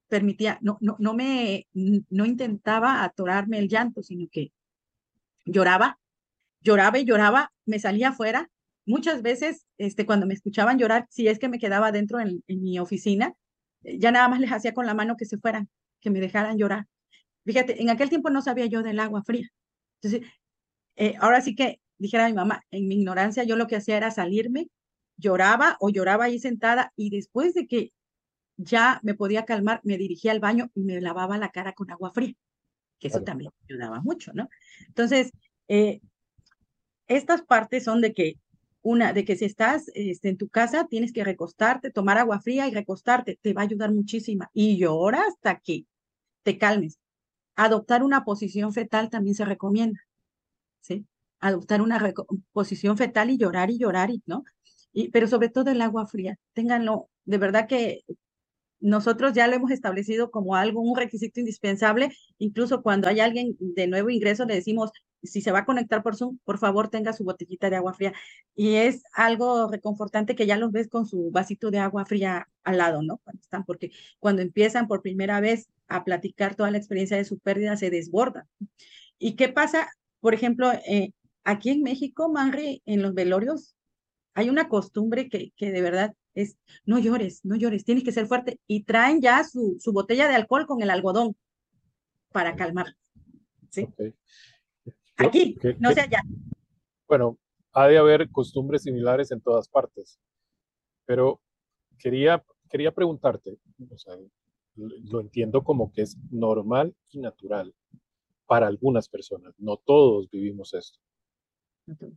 permitía, 0.09 0.59
no, 0.61 0.77
no, 0.83 0.97
no 0.99 1.15
me, 1.15 1.67
no 1.73 2.27
intentaba 2.27 3.03
atorarme 3.03 3.59
el 3.59 3.71
llanto, 3.71 4.03
sino 4.03 4.29
que 4.31 4.53
lloraba, 5.47 5.99
lloraba 6.61 6.99
y 6.99 7.07
lloraba, 7.07 7.51
me 7.65 7.79
salía 7.79 8.11
afuera. 8.11 8.51
Muchas 8.85 9.23
veces, 9.23 9.65
este, 9.79 10.05
cuando 10.05 10.27
me 10.27 10.35
escuchaban 10.35 10.79
llorar, 10.79 11.07
si 11.09 11.29
es 11.29 11.39
que 11.39 11.49
me 11.49 11.59
quedaba 11.59 11.93
dentro 11.93 12.21
en, 12.21 12.45
en 12.47 12.63
mi 12.63 12.79
oficina, 12.79 13.33
ya 13.81 14.13
nada 14.13 14.29
más 14.29 14.41
les 14.41 14.53
hacía 14.53 14.75
con 14.75 14.85
la 14.85 14.93
mano 14.93 15.17
que 15.17 15.25
se 15.25 15.39
fueran, 15.39 15.71
que 16.03 16.11
me 16.11 16.21
dejaran 16.21 16.59
llorar. 16.59 16.87
Fíjate, 17.45 17.81
en 17.81 17.91
aquel 17.91 18.09
tiempo 18.09 18.31
no 18.31 18.43
sabía 18.43 18.67
yo 18.67 18.83
del 18.83 19.01
agua 19.01 19.23
fría. 19.23 19.49
Entonces, 20.01 20.29
eh, 20.97 21.15
ahora 21.21 21.41
sí 21.41 21.55
que 21.55 21.81
dijera 21.99 22.29
mi 22.29 22.35
mamá, 22.35 22.63
en 22.71 22.89
mi 22.89 22.97
ignorancia 22.97 23.45
yo 23.45 23.57
lo 23.57 23.67
que 23.67 23.77
hacía 23.77 23.97
era 23.97 24.11
salirme, 24.11 24.69
lloraba 25.17 25.77
o 25.81 25.91
lloraba 25.91 26.25
ahí 26.25 26.39
sentada 26.39 26.93
y 26.97 27.11
después 27.11 27.55
de 27.55 27.67
que 27.67 27.93
ya 28.57 29.01
me 29.03 29.15
podía 29.15 29.45
calmar, 29.45 29.81
me 29.85 29.99
dirigía 29.99 30.33
al 30.33 30.41
baño 30.41 30.71
y 30.75 30.85
me 30.85 31.01
lavaba 31.01 31.39
la 31.39 31.51
cara 31.51 31.73
con 31.73 31.91
agua 31.91 32.13
fría, 32.13 32.35
que 32.99 33.09
eso 33.09 33.23
también 33.23 33.51
ayudaba 33.69 34.01
mucho, 34.01 34.33
¿no? 34.35 34.49
Entonces, 34.87 35.33
eh, 35.69 36.01
estas 37.09 37.43
partes 37.43 37.85
son 37.85 38.01
de 38.01 38.13
que 38.15 38.35
una, 38.83 39.13
de 39.13 39.25
que 39.25 39.37
si 39.37 39.47
estás 39.47 39.91
este, 39.95 40.29
en 40.29 40.37
tu 40.37 40.49
casa, 40.49 40.87
tienes 40.89 41.13
que 41.13 41.25
recostarte, 41.25 41.91
tomar 41.91 42.19
agua 42.19 42.41
fría 42.41 42.69
y 42.69 42.73
recostarte, 42.73 43.39
te 43.41 43.55
va 43.55 43.63
a 43.63 43.65
ayudar 43.65 43.93
muchísimo. 43.93 44.47
Y 44.53 44.77
llora 44.79 45.23
hasta 45.27 45.59
que 45.59 45.87
te 46.43 46.59
calmes. 46.59 46.99
Adoptar 47.57 48.03
una 48.03 48.25
posición 48.25 48.73
fetal 48.73 49.11
también 49.11 49.35
se 49.37 49.45
recomienda, 49.45 50.01
¿sí? 50.81 51.07
adoptar 51.41 51.83
una 51.83 52.01
posición 52.53 52.97
fetal 52.97 53.31
y 53.31 53.39
llorar 53.39 53.71
y 53.71 53.79
llorar, 53.79 54.11
y, 54.11 54.23
¿no? 54.27 54.45
Y, 54.93 55.11
pero 55.11 55.29
sobre 55.29 55.51
todo 55.51 55.71
el 55.71 55.83
agua 55.83 56.07
fría, 56.07 56.39
ténganlo, 56.55 57.11
de 57.25 57.39
verdad 57.39 57.69
que 57.69 58.03
nosotros 58.81 59.33
ya 59.35 59.47
lo 59.47 59.55
hemos 59.55 59.71
establecido 59.71 60.31
como 60.31 60.57
algo, 60.57 60.81
un 60.81 60.97
requisito 60.97 61.41
indispensable, 61.41 62.11
incluso 62.39 62.83
cuando 62.83 63.09
hay 63.09 63.21
alguien 63.21 63.57
de 63.59 63.87
nuevo 63.87 64.11
ingreso, 64.11 64.45
le 64.47 64.55
decimos, 64.55 64.91
si 65.27 65.41
se 65.41 65.53
va 65.53 65.61
a 65.61 65.65
conectar 65.65 66.03
por 66.03 66.17
Zoom, 66.17 66.39
por 66.45 66.59
favor 66.59 66.89
tenga 66.89 67.13
su 67.13 67.25
botellita 67.25 67.71
de 67.71 67.77
agua 67.77 67.95
fría. 67.95 68.13
Y 68.55 68.75
es 68.75 69.03
algo 69.15 69.71
reconfortante 69.71 70.35
que 70.35 70.47
ya 70.47 70.57
los 70.57 70.73
ves 70.73 70.89
con 70.89 71.07
su 71.07 71.31
vasito 71.31 71.71
de 71.71 71.79
agua 71.79 72.05
fría 72.07 72.49
al 72.63 72.79
lado, 72.79 73.03
¿no? 73.03 73.19
Cuando 73.19 73.41
están, 73.41 73.65
porque 73.65 73.91
cuando 74.19 74.43
empiezan 74.43 74.89
por 74.89 75.03
primera 75.03 75.41
vez 75.41 75.69
a 75.89 76.05
platicar 76.05 76.55
toda 76.55 76.71
la 76.71 76.79
experiencia 76.79 77.17
de 77.17 77.25
su 77.25 77.39
pérdida, 77.39 77.77
se 77.77 77.91
desborda. 77.91 78.49
¿Y 79.19 79.37
qué 79.37 79.49
pasa? 79.49 79.89
Por 80.21 80.35
ejemplo, 80.35 80.73
eh, 80.73 81.13
Aquí 81.45 81.69
en 81.69 81.83
México, 81.83 82.31
Manri, 82.31 82.83
en 82.87 83.03
los 83.03 83.15
velorios, 83.15 83.77
hay 84.33 84.49
una 84.49 84.69
costumbre 84.69 85.29
que, 85.29 85.53
que 85.57 85.71
de 85.71 85.83
verdad 85.83 86.15
es, 86.35 86.57
no 86.87 86.99
llores, 86.99 87.45
no 87.45 87.55
llores, 87.55 87.85
tienes 87.85 88.03
que 88.03 88.13
ser 88.13 88.27
fuerte. 88.27 88.59
Y 88.67 88.85
traen 88.85 89.21
ya 89.21 89.45
su, 89.45 89.77
su 89.79 89.93
botella 89.93 90.27
de 90.27 90.35
alcohol 90.35 90.67
con 90.67 90.83
el 90.83 90.89
algodón 90.89 91.37
para 92.33 92.57
calmar. 92.57 92.97
¿sí? 93.71 93.87
Aquí, 95.17 95.57
no 95.79 95.93
sé 95.93 96.03
allá. 96.03 96.23
Bueno, 97.09 97.39
ha 97.73 97.89
de 97.89 97.99
haber 97.99 98.31
costumbres 98.31 98.83
similares 98.83 99.31
en 99.31 99.41
todas 99.41 99.69
partes, 99.69 100.19
pero 101.05 101.41
quería, 101.99 102.45
quería 102.69 102.93
preguntarte, 102.93 103.59
o 103.91 103.99
sea, 103.99 104.17
lo 104.77 105.21
entiendo 105.21 105.63
como 105.63 105.93
que 105.93 106.03
es 106.03 106.17
normal 106.31 106.95
y 107.11 107.21
natural 107.21 107.75
para 108.47 108.67
algunas 108.67 109.09
personas, 109.09 109.55
no 109.59 109.77
todos 109.77 110.29
vivimos 110.31 110.75
esto. 110.75 110.99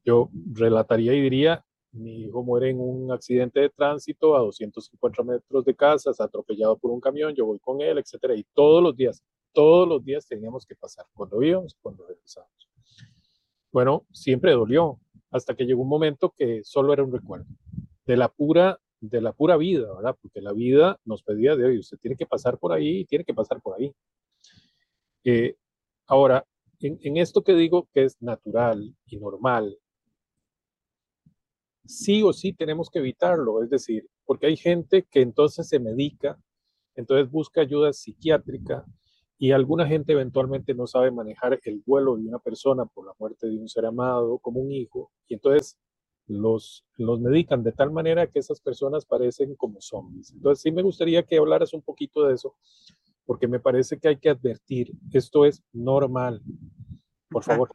Yo 0.03 0.29
relataría 0.53 1.13
y 1.13 1.21
diría, 1.21 1.65
mi 1.91 2.23
hijo 2.23 2.43
muere 2.43 2.69
en 2.69 2.79
un 2.79 3.11
accidente 3.11 3.59
de 3.59 3.69
tránsito 3.69 4.35
a 4.35 4.39
250 4.39 5.23
metros 5.23 5.65
de 5.65 5.75
casa, 5.75 6.11
es 6.11 6.21
atropellado 6.21 6.77
por 6.77 6.91
un 6.91 6.99
camión, 6.99 7.33
yo 7.35 7.45
voy 7.45 7.59
con 7.59 7.81
él, 7.81 7.97
etcétera, 7.97 8.35
y 8.35 8.43
todos 8.53 8.81
los 8.81 8.95
días, 8.95 9.23
todos 9.53 9.87
los 9.87 10.03
días 10.03 10.25
teníamos 10.27 10.65
que 10.65 10.75
pasar, 10.75 11.05
cuando 11.13 11.41
íbamos, 11.41 11.75
cuando 11.81 12.05
regresábamos. 12.05 12.66
Bueno, 13.71 14.05
siempre 14.11 14.53
dolió, 14.53 14.99
hasta 15.31 15.55
que 15.55 15.65
llegó 15.65 15.81
un 15.81 15.89
momento 15.89 16.33
que 16.35 16.63
solo 16.63 16.93
era 16.93 17.03
un 17.03 17.11
recuerdo 17.11 17.47
de 18.05 18.15
la 18.17 18.29
pura, 18.29 18.79
de 19.01 19.21
la 19.21 19.33
pura 19.33 19.57
vida, 19.57 19.93
¿verdad? 19.93 20.15
Porque 20.21 20.41
la 20.41 20.53
vida 20.53 20.99
nos 21.05 21.23
pedía 21.23 21.55
de 21.55 21.65
hoy, 21.65 21.79
usted 21.79 21.97
tiene 21.97 22.15
que 22.15 22.25
pasar 22.25 22.57
por 22.57 22.71
ahí, 22.71 23.05
tiene 23.05 23.25
que 23.25 23.33
pasar 23.33 23.61
por 23.61 23.77
ahí. 23.77 23.93
Eh, 25.25 25.55
ahora, 26.07 26.45
en, 26.79 26.97
en, 27.03 27.17
esto 27.17 27.43
que 27.43 27.53
digo 27.53 27.89
que 27.93 28.05
es 28.05 28.21
natural 28.21 28.95
y 29.05 29.17
normal, 29.17 29.77
sí 31.85 32.23
o 32.23 32.31
sí 32.31 32.53
tenemos 32.53 32.89
que 32.89 32.99
evitarlo, 32.99 33.61
es 33.61 33.69
decir, 33.69 34.07
porque 34.25 34.47
hay 34.47 34.57
gente 34.57 35.03
que 35.03 35.21
entonces 35.21 35.67
se 35.67 35.79
medica, 35.79 36.39
entonces 36.95 37.29
busca 37.29 37.61
ayuda 37.61 37.91
psiquiátrica 37.91 38.85
y 39.39 39.51
alguna 39.51 39.87
gente 39.87 40.13
eventualmente 40.13 40.73
no 40.73 40.87
sabe 40.87 41.11
manejar 41.11 41.59
el 41.63 41.83
duelo 41.85 42.17
de 42.17 42.27
una 42.27 42.39
persona 42.39 42.85
por 42.85 43.05
la 43.05 43.13
muerte 43.19 43.47
de 43.47 43.57
un 43.57 43.69
ser 43.69 43.85
amado, 43.85 44.39
como 44.39 44.59
un 44.59 44.71
hijo, 44.71 45.11
y 45.27 45.35
entonces 45.35 45.77
los, 46.27 46.85
los 46.97 47.19
medican 47.19 47.63
de 47.63 47.71
tal 47.71 47.91
manera 47.91 48.27
que 48.27 48.39
esas 48.39 48.59
personas 48.59 49.05
parecen 49.05 49.55
como 49.55 49.79
zombies. 49.79 50.31
Entonces 50.31 50.61
sí 50.61 50.71
me 50.71 50.81
gustaría 50.81 51.23
que 51.23 51.37
hablaras 51.37 51.73
un 51.73 51.81
poquito 51.81 52.25
de 52.25 52.33
eso, 52.33 52.55
porque 53.25 53.47
me 53.47 53.59
parece 53.59 53.99
que 53.99 54.07
hay 54.07 54.17
que 54.17 54.29
advertir, 54.29 54.91
esto 55.11 55.45
es 55.45 55.63
normal. 55.71 56.41
Por 57.29 57.43
favor. 57.43 57.71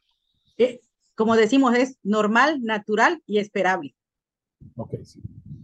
Eh, 0.58 0.80
como 1.14 1.36
decimos, 1.36 1.74
es 1.74 1.98
normal, 2.02 2.62
natural 2.62 3.22
y 3.26 3.38
esperable. 3.38 3.94
Ok, 4.76 4.94
sí. 5.04 5.20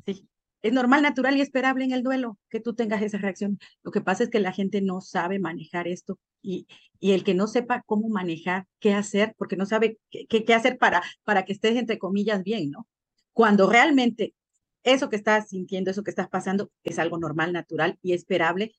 Sí, 0.07 0.29
es 0.63 0.73
normal, 0.73 1.03
natural 1.03 1.37
y 1.37 1.41
esperable 1.41 1.85
en 1.85 1.93
el 1.93 2.03
duelo 2.03 2.39
que 2.51 2.61
tú 2.61 2.75
tengas 2.75 3.03
esa 3.03 3.19
reacción. 3.19 3.59
Lo 3.83 3.91
que 3.93 4.01
pasa 4.01 4.25
es 4.25 4.31
que 4.31 4.41
la 4.41 4.53
gente 4.53 4.81
no 4.83 5.01
sabe 5.01 5.39
manejar 5.39 5.89
esto 5.89 6.19
y, 6.43 6.67
y 7.01 7.13
el 7.13 7.25
que 7.25 7.35
no 7.35 7.47
sepa 7.47 7.83
cómo 7.87 8.09
manejar, 8.09 8.67
qué 8.81 8.93
hacer, 8.95 9.35
porque 9.39 9.57
no 9.57 9.67
sabe 9.67 9.99
qué, 10.11 10.27
qué 10.27 10.55
hacer 10.55 10.79
para, 10.79 11.03
para 11.25 11.45
que 11.45 11.53
estés, 11.53 11.77
entre 11.77 11.99
comillas, 11.99 12.43
bien, 12.43 12.71
¿no? 12.71 12.87
Cuando 13.33 13.71
realmente 13.71 14.35
eso 14.83 15.09
que 15.09 15.17
estás 15.17 15.49
sintiendo, 15.51 15.91
eso 15.91 16.03
que 16.03 16.11
estás 16.11 16.29
pasando, 16.29 16.71
es 16.85 16.99
algo 16.99 17.19
normal, 17.19 17.53
natural 17.53 17.99
y 18.03 18.13
esperable 18.15 18.75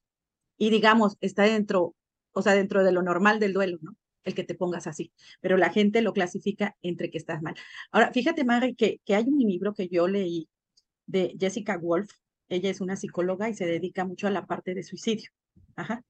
y 0.57 0.69
digamos, 0.69 1.17
está 1.21 1.43
dentro, 1.43 1.95
o 2.33 2.41
sea, 2.41 2.53
dentro 2.53 2.83
de 2.83 2.91
lo 2.91 3.01
normal 3.01 3.39
del 3.39 3.53
duelo, 3.53 3.77
¿no? 3.81 3.95
El 4.24 4.36
que 4.36 4.43
te 4.43 4.55
pongas 4.55 4.86
así, 4.88 5.13
pero 5.41 5.57
la 5.57 5.71
gente 5.71 6.01
lo 6.01 6.13
clasifica 6.13 6.75
entre 6.81 7.09
que 7.09 7.17
estás 7.17 7.41
mal. 7.41 7.55
Ahora, 7.91 8.12
fíjate, 8.12 8.43
Mari, 8.43 8.75
que, 8.75 9.00
que 9.05 9.15
hay 9.15 9.24
un 9.25 9.39
libro 9.39 9.74
que 9.74 9.88
yo 9.88 10.07
leí 10.07 10.50
de 11.10 11.36
Jessica 11.39 11.78
Wolf, 11.78 12.12
ella 12.50 12.70
es 12.70 12.82
una 12.82 12.96
psicóloga 12.96 13.50
y 13.50 13.56
se 13.56 13.66
dedica 13.66 14.06
mucho 14.06 14.28
a 14.28 14.32
la 14.32 14.46
parte 14.46 14.75
de 14.75 14.84
suicidio. 14.84 15.32
Ajá. 15.75 16.04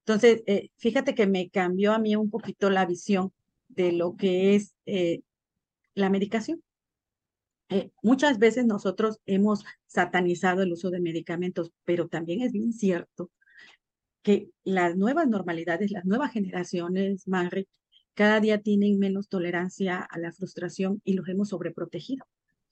Entonces, 0.00 0.42
eh, 0.46 0.70
fíjate 0.76 1.14
que 1.14 1.26
me 1.26 1.50
cambió 1.50 1.92
a 1.92 1.98
mí 1.98 2.16
un 2.16 2.30
poquito 2.30 2.70
la 2.70 2.86
visión 2.86 3.32
de 3.68 3.92
lo 3.92 4.16
que 4.16 4.54
es 4.54 4.74
eh, 4.86 5.20
la 5.94 6.08
medicación. 6.08 6.62
Eh, 7.68 7.90
muchas 8.02 8.38
veces 8.38 8.64
nosotros 8.64 9.18
hemos 9.26 9.64
satanizado 9.86 10.62
el 10.62 10.72
uso 10.72 10.90
de 10.90 11.00
medicamentos, 11.00 11.70
pero 11.84 12.08
también 12.08 12.40
es 12.40 12.52
bien 12.52 12.72
cierto 12.72 13.30
que 14.22 14.50
las 14.64 14.96
nuevas 14.96 15.28
normalidades, 15.28 15.90
las 15.90 16.06
nuevas 16.06 16.32
generaciones, 16.32 17.28
Mari, 17.28 17.68
cada 18.14 18.40
día 18.40 18.62
tienen 18.62 18.98
menos 18.98 19.28
tolerancia 19.28 20.00
a 20.00 20.18
la 20.18 20.32
frustración 20.32 21.02
y 21.04 21.12
los 21.12 21.28
hemos 21.28 21.50
sobreprotegido. 21.50 22.24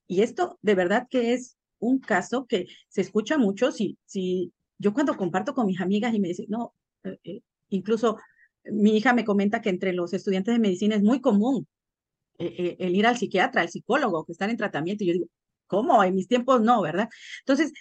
Y 0.07 0.23
esto 0.23 0.59
de 0.63 0.75
verdad 0.75 1.07
que 1.11 1.35
es 1.35 1.56
un 1.79 1.99
caso 1.99 2.47
que 2.47 2.67
se 2.89 3.01
escucha 3.01 3.39
mucho. 3.39 3.73
Si, 3.73 3.99
si 4.05 4.53
yo 4.79 4.93
cuando 4.93 5.17
comparto 5.17 5.55
con 5.55 5.67
mis 5.67 5.81
amigas 5.81 6.15
y 6.15 6.21
me 6.21 6.29
dicen, 6.29 6.47
no, 6.49 6.75
eh, 7.05 7.19
eh, 7.25 7.41
incluso 7.71 8.19
mi 8.65 8.97
hija 8.97 9.13
me 9.13 9.25
comenta 9.25 9.63
que 9.63 9.71
entre 9.71 9.93
los 9.93 10.13
estudiantes 10.13 10.55
de 10.55 10.61
medicina 10.61 10.97
es 10.97 11.03
muy 11.03 11.21
común 11.21 11.67
eh, 12.39 12.77
el 12.79 12.97
ir 12.97 13.07
al 13.07 13.17
psiquiatra, 13.17 13.63
al 13.63 13.71
psicólogo, 13.71 14.25
que 14.25 14.33
están 14.33 14.51
en 14.51 14.57
tratamiento. 14.57 15.05
Y 15.05 15.09
yo 15.09 15.13
digo, 15.15 15.27
¿cómo? 15.67 16.03
En 16.05 16.15
mis 16.15 16.29
tiempos 16.29 16.61
no, 16.63 16.83
¿verdad? 16.83 17.09
Entonces, 17.41 17.73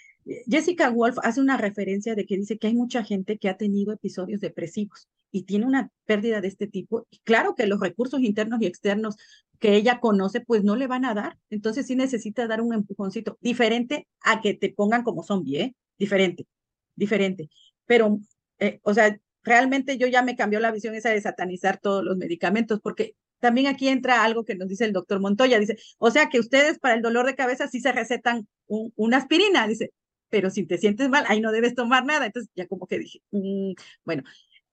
Jessica 0.48 0.90
Wolf 0.90 1.18
hace 1.22 1.40
una 1.40 1.56
referencia 1.56 2.14
de 2.14 2.26
que 2.26 2.36
dice 2.36 2.58
que 2.58 2.68
hay 2.68 2.74
mucha 2.74 3.04
gente 3.04 3.38
que 3.38 3.48
ha 3.48 3.56
tenido 3.56 3.92
episodios 3.92 4.40
depresivos 4.40 5.08
y 5.30 5.42
tiene 5.44 5.66
una 5.66 5.90
pérdida 6.04 6.40
de 6.40 6.48
este 6.48 6.66
tipo. 6.66 7.06
Claro 7.24 7.54
que 7.54 7.66
los 7.66 7.80
recursos 7.80 8.20
internos 8.20 8.60
y 8.60 8.66
externos 8.66 9.16
que 9.58 9.74
ella 9.74 10.00
conoce, 10.00 10.40
pues 10.40 10.64
no 10.64 10.76
le 10.76 10.86
van 10.86 11.04
a 11.04 11.14
dar. 11.14 11.38
Entonces 11.50 11.86
sí 11.86 11.96
necesita 11.96 12.46
dar 12.46 12.60
un 12.60 12.74
empujoncito 12.74 13.38
diferente 13.40 14.06
a 14.20 14.40
que 14.40 14.54
te 14.54 14.72
pongan 14.72 15.02
como 15.02 15.22
zombie, 15.22 15.60
¿eh? 15.60 15.74
Diferente, 15.98 16.46
diferente. 16.94 17.48
Pero, 17.86 18.18
eh, 18.58 18.80
o 18.82 18.94
sea, 18.94 19.18
realmente 19.42 19.98
yo 19.98 20.06
ya 20.08 20.22
me 20.22 20.36
cambió 20.36 20.60
la 20.60 20.72
visión 20.72 20.94
esa 20.94 21.10
de 21.10 21.20
satanizar 21.20 21.78
todos 21.78 22.04
los 22.04 22.16
medicamentos, 22.16 22.80
porque 22.82 23.14
también 23.40 23.66
aquí 23.66 23.88
entra 23.88 24.24
algo 24.24 24.44
que 24.44 24.56
nos 24.56 24.68
dice 24.68 24.84
el 24.84 24.92
doctor 24.92 25.20
Montoya, 25.20 25.58
dice, 25.58 25.76
o 25.98 26.10
sea 26.10 26.28
que 26.28 26.40
ustedes 26.40 26.78
para 26.78 26.94
el 26.94 27.02
dolor 27.02 27.26
de 27.26 27.36
cabeza 27.36 27.68
sí 27.68 27.80
se 27.80 27.92
recetan 27.92 28.48
una 28.66 29.18
aspirina, 29.18 29.66
dice, 29.68 29.92
pero 30.28 30.50
si 30.50 30.66
te 30.66 30.78
sientes 30.78 31.08
mal, 31.08 31.24
ahí 31.28 31.40
no 31.40 31.52
debes 31.52 31.74
tomar 31.74 32.04
nada. 32.04 32.26
Entonces 32.26 32.50
ya 32.54 32.66
como 32.66 32.86
que 32.86 32.98
dije, 32.98 33.20
mm, 33.30 33.72
bueno, 34.04 34.22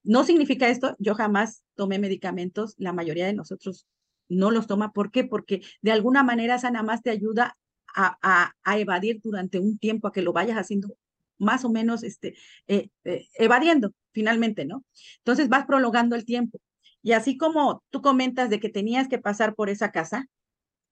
no 0.04 0.24
significa 0.24 0.68
esto, 0.70 0.96
yo 1.00 1.16
jamás 1.16 1.64
tomé 1.76 2.00
medicamentos, 2.00 2.76
la 2.78 2.94
mayoría 2.94 3.26
de 3.26 3.34
nosotros 3.34 3.88
no 4.30 4.52
los 4.52 4.68
toma. 4.68 4.92
¿Por 4.94 5.12
qué? 5.12 5.24
Porque 5.24 5.62
de 5.82 5.92
alguna 5.92 6.24
manera 6.24 6.56
esa 6.56 6.72
nada 6.72 6.84
más 6.84 7.02
te 7.02 7.10
ayuda 7.10 7.58
a, 7.96 8.52
a, 8.64 8.80
evadir 8.80 9.22
durante 9.22 9.60
un 9.60 9.78
tiempo, 9.78 10.08
a 10.08 10.12
que 10.12 10.24
lo 10.24 10.34
vayas 10.34 10.58
haciendo 10.58 10.96
más 11.38 11.64
o 11.64 11.70
menos 11.70 12.04
este, 12.04 12.36
eh, 12.68 12.90
eh, 13.04 13.28
evadiendo 13.36 13.94
finalmente, 14.12 14.66
¿no? 14.66 14.84
Entonces 15.18 15.50
vas 15.50 15.66
prolongando 15.66 16.16
el 16.16 16.26
tiempo. 16.26 16.60
Y 17.02 17.12
así 17.12 17.38
como 17.38 17.84
tú 17.90 18.02
comentas 18.02 18.50
de 18.50 18.60
que 18.60 18.70
tenías 18.70 19.08
que 19.08 19.20
pasar 19.20 19.56
por 19.56 19.70
esa 19.70 19.92
casa, 19.92 20.28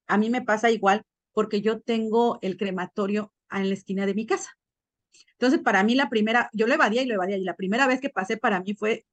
a 0.08 0.18
mí 0.18 0.30
me 0.30 0.42
pasa 0.42 0.70
igual 0.70 1.04
porque 1.34 1.62
yo 1.62 1.80
tengo 1.80 2.38
el 2.42 2.58
crematorio 2.58 3.32
en 3.50 3.70
la 3.70 3.74
esquina 3.74 4.06
de 4.06 4.14
mi 4.14 4.26
casa. 4.26 4.52
Entonces, 5.34 5.60
para 5.62 5.84
mí 5.84 5.96
la 5.96 6.10
primera, 6.10 6.50
yo 6.54 6.68
lo 6.68 6.74
evadía 6.74 7.02
y 7.02 7.06
lo 7.06 7.16
evadía, 7.16 7.38
y 7.38 7.44
la 7.44 7.56
primera 7.56 7.88
vez 7.88 8.02
que 8.02 8.10
pasé 8.10 8.38
para 8.38 8.62
mí 8.62 8.76
fue, 8.76 9.06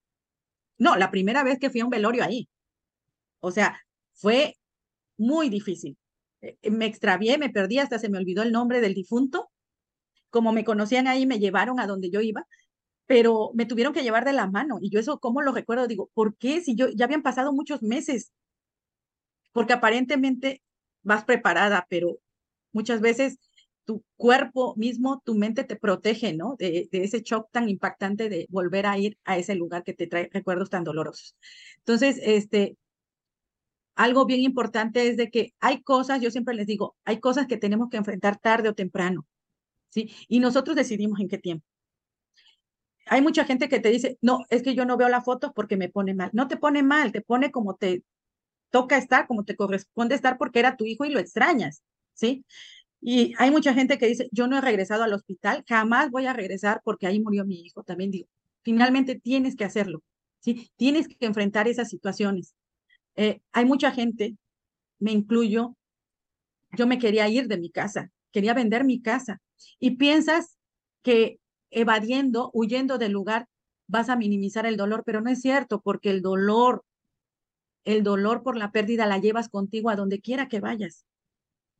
no, 0.78 0.96
la 0.96 1.10
primera 1.10 1.42
vez 1.44 1.58
que 1.58 1.70
fui 1.70 1.80
a 1.80 1.84
un 1.84 1.90
velorio 1.90 2.24
ahí. 2.24 2.48
O 3.40 3.50
sea, 3.50 3.80
fue 4.14 4.56
muy 5.16 5.48
difícil. 5.48 5.96
Eh, 6.42 6.56
eh, 6.62 6.70
me 6.70 6.86
extravié, 6.86 7.38
me 7.38 7.50
perdí, 7.50 7.78
hasta 7.78 7.98
se 7.98 8.08
me 8.08 8.18
olvidó 8.18 8.42
el 8.42 8.52
nombre 8.52 8.80
del 8.80 8.94
difunto. 8.94 9.50
Como 10.30 10.52
me 10.52 10.64
conocían 10.64 11.08
ahí, 11.08 11.26
me 11.26 11.38
llevaron 11.38 11.80
a 11.80 11.86
donde 11.86 12.10
yo 12.10 12.20
iba, 12.20 12.46
pero 13.06 13.50
me 13.54 13.66
tuvieron 13.66 13.94
que 13.94 14.02
llevar 14.02 14.24
de 14.24 14.34
la 14.34 14.46
mano. 14.48 14.78
Y 14.80 14.90
yo 14.90 15.00
eso, 15.00 15.18
¿cómo 15.20 15.42
lo 15.42 15.52
recuerdo? 15.52 15.88
Digo, 15.88 16.10
¿por 16.14 16.36
qué? 16.36 16.60
Si 16.60 16.76
yo 16.76 16.88
ya 16.90 17.06
habían 17.06 17.22
pasado 17.22 17.52
muchos 17.52 17.82
meses. 17.82 18.32
Porque 19.52 19.72
aparentemente 19.72 20.62
vas 21.02 21.24
preparada, 21.24 21.86
pero 21.88 22.18
muchas 22.72 23.00
veces 23.00 23.38
tu 23.88 24.04
cuerpo 24.16 24.74
mismo, 24.76 25.22
tu 25.24 25.34
mente 25.34 25.64
te 25.64 25.74
protege, 25.74 26.34
¿no? 26.34 26.56
De, 26.58 26.90
ese 26.92 27.22
shock 27.22 27.48
tan 27.50 27.70
impactante 27.70 28.28
de 28.28 28.46
volver 28.50 28.84
a 28.84 28.98
ir 28.98 29.16
a 29.24 29.38
ese 29.38 29.54
lugar 29.54 29.82
que 29.82 29.94
te 29.94 30.06
trae 30.06 30.28
recuerdos 30.30 30.68
tan 30.68 30.84
dolorosos. 30.84 31.38
Entonces, 31.78 32.20
este, 32.22 32.76
algo 33.94 34.26
bien 34.26 34.42
importante 34.42 35.08
es 35.08 35.16
de 35.16 35.30
que 35.30 35.54
hay 35.58 35.82
cosas, 35.82 36.20
yo 36.20 36.30
siempre 36.30 36.54
les 36.54 36.66
digo, 36.66 36.96
hay 37.06 37.18
cosas 37.18 37.46
que 37.46 37.56
tenemos 37.56 37.88
que 37.88 37.96
enfrentar 37.96 38.38
tarde 38.38 38.68
o 38.68 38.74
temprano, 38.74 39.26
¿sí? 39.88 40.14
Y 40.28 40.40
nosotros 40.40 40.76
decidimos 40.76 41.18
en 41.20 41.28
qué 41.28 41.38
tiempo. 41.38 41.64
Hay 43.06 43.22
mucha 43.22 43.46
gente 43.46 43.70
que 43.70 43.80
te 43.80 43.88
dice, 43.88 44.18
no, 44.20 44.44
es 44.50 44.62
que 44.62 44.74
yo 44.74 44.84
no 44.84 44.98
veo 44.98 45.08
la 45.08 45.22
foto 45.22 45.54
porque 45.54 45.78
me 45.78 45.88
pone 45.88 46.12
mal. 46.12 46.28
No 46.34 46.46
te 46.46 46.58
pone 46.58 46.82
mal, 46.82 47.10
te 47.10 47.22
pone 47.22 47.50
como 47.50 47.74
te 47.76 48.04
toca 48.68 48.98
estar, 48.98 49.26
como 49.26 49.44
te 49.44 49.56
corresponde 49.56 50.14
estar 50.14 50.36
porque 50.36 50.58
era 50.58 50.76
tu 50.76 50.84
hijo 50.84 51.06
y 51.06 51.10
lo 51.10 51.20
extrañas, 51.20 51.82
¿sí? 52.12 52.44
Y 53.00 53.34
hay 53.38 53.50
mucha 53.50 53.74
gente 53.74 53.98
que 53.98 54.06
dice, 54.06 54.28
yo 54.32 54.46
no 54.48 54.58
he 54.58 54.60
regresado 54.60 55.04
al 55.04 55.12
hospital, 55.12 55.64
jamás 55.68 56.10
voy 56.10 56.26
a 56.26 56.32
regresar 56.32 56.80
porque 56.84 57.06
ahí 57.06 57.20
murió 57.20 57.44
mi 57.44 57.60
hijo. 57.62 57.82
También 57.82 58.10
digo, 58.10 58.28
finalmente 58.62 59.18
tienes 59.18 59.56
que 59.56 59.64
hacerlo, 59.64 60.02
¿sí? 60.40 60.70
Tienes 60.76 61.08
que 61.08 61.26
enfrentar 61.26 61.68
esas 61.68 61.88
situaciones. 61.88 62.54
Eh, 63.16 63.40
hay 63.52 63.64
mucha 63.64 63.92
gente, 63.92 64.36
me 64.98 65.12
incluyo, 65.12 65.76
yo 66.76 66.86
me 66.86 66.98
quería 66.98 67.28
ir 67.28 67.48
de 67.48 67.58
mi 67.58 67.70
casa, 67.70 68.10
quería 68.32 68.54
vender 68.54 68.84
mi 68.84 69.00
casa. 69.00 69.40
Y 69.80 69.96
piensas 69.96 70.58
que 71.02 71.38
evadiendo, 71.70 72.50
huyendo 72.52 72.98
del 72.98 73.12
lugar, 73.12 73.46
vas 73.86 74.08
a 74.08 74.16
minimizar 74.16 74.66
el 74.66 74.76
dolor, 74.76 75.02
pero 75.04 75.20
no 75.20 75.30
es 75.30 75.40
cierto, 75.40 75.80
porque 75.80 76.10
el 76.10 76.22
dolor, 76.22 76.84
el 77.84 78.02
dolor 78.02 78.42
por 78.42 78.56
la 78.56 78.70
pérdida 78.70 79.06
la 79.06 79.18
llevas 79.18 79.48
contigo 79.48 79.90
a 79.90 79.96
donde 79.96 80.20
quiera 80.20 80.48
que 80.48 80.60
vayas. 80.60 81.04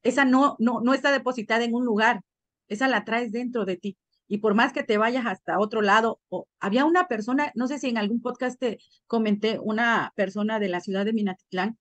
Esa 0.02 0.24
no, 0.24 0.56
no, 0.58 0.80
no 0.80 0.94
está 0.94 1.12
depositada 1.12 1.64
en 1.64 1.74
un 1.74 1.84
lugar, 1.84 2.22
esa 2.68 2.88
la 2.88 3.04
traes 3.04 3.32
dentro 3.32 3.64
de 3.64 3.76
ti. 3.76 3.96
Y 4.28 4.38
por 4.38 4.54
más 4.54 4.72
que 4.72 4.82
te 4.82 4.98
vayas 4.98 5.26
hasta 5.26 5.58
otro 5.58 5.80
lado, 5.80 6.20
o, 6.28 6.46
había 6.60 6.84
una 6.84 7.08
persona, 7.08 7.50
no 7.54 7.66
sé 7.66 7.78
si 7.78 7.88
en 7.88 7.98
algún 7.98 8.20
podcast 8.20 8.58
te 8.60 8.78
comenté, 9.06 9.58
una 9.58 10.12
persona 10.16 10.60
de 10.60 10.68
la 10.68 10.80
ciudad 10.80 11.04
de 11.06 11.14
Minatitlán, 11.14 11.78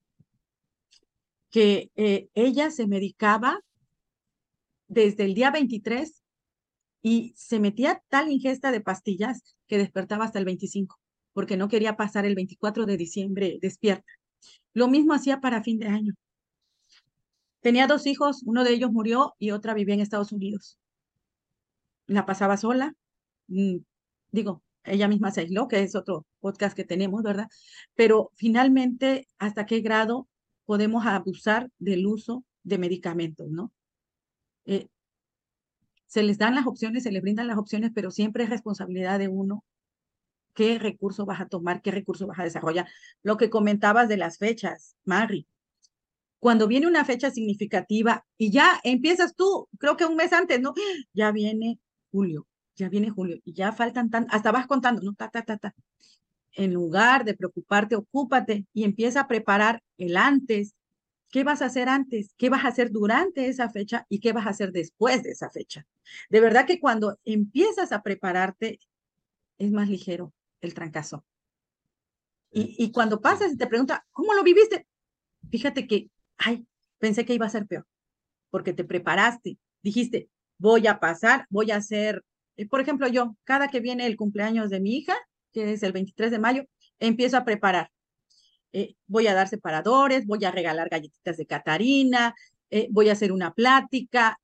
que 1.51 1.91
eh, 1.95 2.29
ella 2.33 2.71
se 2.71 2.87
medicaba 2.87 3.59
desde 4.87 5.25
el 5.25 5.33
día 5.33 5.51
23 5.51 6.23
y 7.01 7.33
se 7.35 7.59
metía 7.59 8.01
tal 8.09 8.31
ingesta 8.31 8.71
de 8.71 8.81
pastillas 8.81 9.55
que 9.67 9.77
despertaba 9.77 10.25
hasta 10.25 10.39
el 10.39 10.45
25, 10.45 10.99
porque 11.33 11.57
no 11.57 11.67
quería 11.67 11.97
pasar 11.97 12.25
el 12.25 12.35
24 12.35 12.85
de 12.85 12.97
diciembre 12.97 13.59
despierta. 13.61 14.11
Lo 14.73 14.87
mismo 14.87 15.13
hacía 15.13 15.41
para 15.41 15.63
fin 15.63 15.79
de 15.79 15.87
año. 15.87 16.13
Tenía 17.67 17.85
dos 17.85 18.07
hijos, 18.07 18.43
uno 18.45 18.63
de 18.63 18.71
ellos 18.71 18.93
murió 18.93 19.35
y 19.39 19.51
otra 19.51 19.73
vivía 19.73 19.93
en 19.93 19.99
Estados 19.99 20.31
Unidos. 20.31 20.79
La 22.05 22.25
pasaba 22.25 22.55
sola. 22.55 22.95
Mm, 23.47 23.79
digo, 24.31 24.63
ella 24.85 25.09
misma 25.09 25.31
se 25.31 25.41
aisló, 25.41 25.67
que 25.67 25.81
es 25.81 25.93
otro 25.93 26.25
podcast 26.39 26.77
que 26.77 26.85
tenemos, 26.85 27.23
¿verdad? 27.23 27.49
Pero 27.93 28.31
finalmente, 28.35 29.27
¿hasta 29.37 29.65
qué 29.65 29.81
grado 29.81 30.29
podemos 30.63 31.05
abusar 31.05 31.69
del 31.77 32.07
uso 32.07 32.45
de 32.63 32.77
medicamentos, 32.77 33.49
¿no? 33.49 33.73
Eh, 34.63 34.87
se 36.05 36.23
les 36.23 36.37
dan 36.37 36.55
las 36.55 36.67
opciones, 36.67 37.03
se 37.03 37.11
les 37.11 37.21
brindan 37.21 37.47
las 37.47 37.57
opciones, 37.57 37.91
pero 37.93 38.11
siempre 38.11 38.45
es 38.45 38.49
responsabilidad 38.49 39.19
de 39.19 39.27
uno 39.27 39.65
qué 40.53 40.79
recurso 40.79 41.25
vas 41.25 41.41
a 41.41 41.49
tomar, 41.49 41.81
qué 41.81 41.91
recurso 41.91 42.27
vas 42.27 42.39
a 42.39 42.43
desarrollar. 42.45 42.87
Lo 43.23 43.35
que 43.35 43.49
comentabas 43.49 44.07
de 44.07 44.15
las 44.15 44.37
fechas, 44.37 44.95
Mari. 45.03 45.49
Cuando 46.39 46.67
viene 46.67 46.87
una 46.87 47.05
fecha 47.05 47.31
significativa 47.31 48.25
y 48.37 48.51
ya 48.51 48.79
empiezas 48.83 49.35
tú, 49.35 49.67
creo 49.79 49.97
que 49.97 50.05
un 50.05 50.15
mes 50.15 50.33
antes, 50.33 50.59
¿no? 50.61 50.73
Ya 51.13 51.31
viene 51.31 51.79
julio, 52.11 52.47
ya 52.75 52.89
viene 52.89 53.09
julio 53.09 53.37
y 53.43 53.53
ya 53.53 53.71
faltan 53.71 54.09
tan, 54.09 54.27
hasta 54.29 54.51
vas 54.51 54.67
contando, 54.67 55.01
¿no? 55.01 55.13
Ta, 55.13 55.29
ta, 55.29 55.43
ta, 55.43 55.57
ta. 55.57 55.75
En 56.53 56.73
lugar 56.73 57.25
de 57.25 57.35
preocuparte, 57.35 57.95
ocúpate 57.95 58.65
y 58.73 58.83
empieza 58.83 59.21
a 59.21 59.27
preparar 59.27 59.83
el 59.97 60.17
antes. 60.17 60.73
¿Qué 61.29 61.43
vas 61.43 61.61
a 61.61 61.65
hacer 61.65 61.89
antes? 61.89 62.33
¿Qué 62.37 62.49
vas 62.49 62.65
a 62.65 62.69
hacer 62.69 62.91
durante 62.91 63.47
esa 63.47 63.69
fecha? 63.69 64.05
¿Y 64.09 64.19
qué 64.19 64.31
vas 64.33 64.47
a 64.47 64.51
hacer 64.51 64.71
después 64.71 65.23
de 65.23 65.31
esa 65.31 65.49
fecha? 65.49 65.85
De 66.29 66.39
verdad 66.39 66.65
que 66.65 66.79
cuando 66.79 67.19
empiezas 67.25 67.91
a 67.91 68.01
prepararte, 68.01 68.79
es 69.57 69.71
más 69.71 69.89
ligero 69.89 70.33
el 70.61 70.73
trancazo. 70.73 71.25
Y, 72.51 72.75
y 72.77 72.91
cuando 72.91 73.21
pasas 73.21 73.51
y 73.53 73.57
te 73.57 73.67
pregunta, 73.67 74.05
¿cómo 74.11 74.33
lo 74.33 74.43
viviste? 74.43 74.87
Fíjate 75.51 75.85
que, 75.87 76.09
ay, 76.37 76.65
pensé 76.99 77.25
que 77.25 77.33
iba 77.33 77.45
a 77.45 77.49
ser 77.49 77.67
peor, 77.67 77.85
porque 78.49 78.73
te 78.73 78.83
preparaste, 78.83 79.57
dijiste, 79.83 80.29
voy 80.57 80.87
a 80.87 80.99
pasar, 80.99 81.45
voy 81.49 81.71
a 81.71 81.77
hacer 81.77 82.23
por 82.65 82.81
ejemplo, 82.81 83.07
yo, 83.07 83.35
cada 83.43 83.67
que 83.67 83.79
viene 83.79 84.05
el 84.07 84.17
cumpleaños 84.17 84.69
de 84.69 84.79
mi 84.79 84.97
hija, 84.97 85.15
que 85.53 85.73
es 85.73 85.83
el 85.83 85.91
23 85.91 86.31
de 86.31 86.39
mayo, 86.39 86.65
empiezo 86.99 87.37
a 87.37 87.45
preparar. 87.45 87.91
Eh, 88.73 88.95
voy 89.05 89.27
a 89.27 89.33
dar 89.33 89.47
separadores, 89.47 90.25
voy 90.25 90.43
a 90.43 90.51
regalar 90.51 90.89
galletitas 90.89 91.37
de 91.37 91.45
Catarina, 91.45 92.35
eh, 92.69 92.87
voy 92.91 93.09
a 93.09 93.13
hacer 93.13 93.31
una 93.31 93.53
plática. 93.53 94.39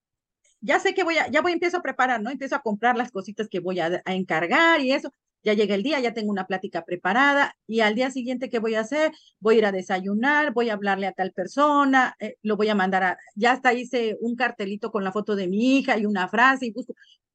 Ya 0.62 0.80
sé 0.80 0.94
que 0.94 1.04
voy 1.04 1.18
a, 1.18 1.30
ya 1.30 1.42
voy, 1.42 1.52
empiezo 1.54 1.78
a 1.78 1.82
preparar, 1.82 2.22
¿no? 2.22 2.30
Empiezo 2.30 2.56
a 2.56 2.62
comprar 2.62 2.96
las 2.96 3.12
cositas 3.12 3.50
que 3.50 3.60
voy 3.60 3.80
a, 3.80 4.02
encargar 4.06 4.80
y 4.82 4.94
eso. 4.94 5.12
Ya 5.44 5.54
llega 5.54 5.76
el 5.76 5.84
día, 5.84 6.00
ya 6.00 6.14
tengo 6.14 6.32
una 6.32 6.48
plática 6.48 6.86
preparada 6.86 7.56
y 7.68 7.82
al 7.82 7.96
día 7.96 8.12
siguiente, 8.12 8.50
¿qué 8.50 8.60
voy 8.60 8.76
a 8.76 8.82
hacer? 8.82 9.12
Voy 9.40 9.56
a 9.56 9.58
ir 9.58 9.66
a 9.66 9.72
desayunar, 9.72 10.54
voy 10.54 10.70
a 10.70 10.74
hablarle 10.74 11.06
a 11.06 11.12
tal 11.12 11.34
persona, 11.34 12.16
lo 12.42 12.56
voy 12.56 12.70
a 12.70 12.76
mandar 12.76 13.04
a, 13.04 13.18
ya 13.36 13.52
hasta 13.52 13.74
hice 13.74 14.18
un 14.22 14.36
cartelito 14.36 14.92
con 14.92 15.04
la 15.04 15.12
foto 15.12 15.36
de 15.36 15.48
mi 15.48 15.78
hija 15.78 15.98
y 15.98 16.06
una 16.06 16.28
frase 16.30 16.68
y 16.68 16.72
busco, 16.72 16.94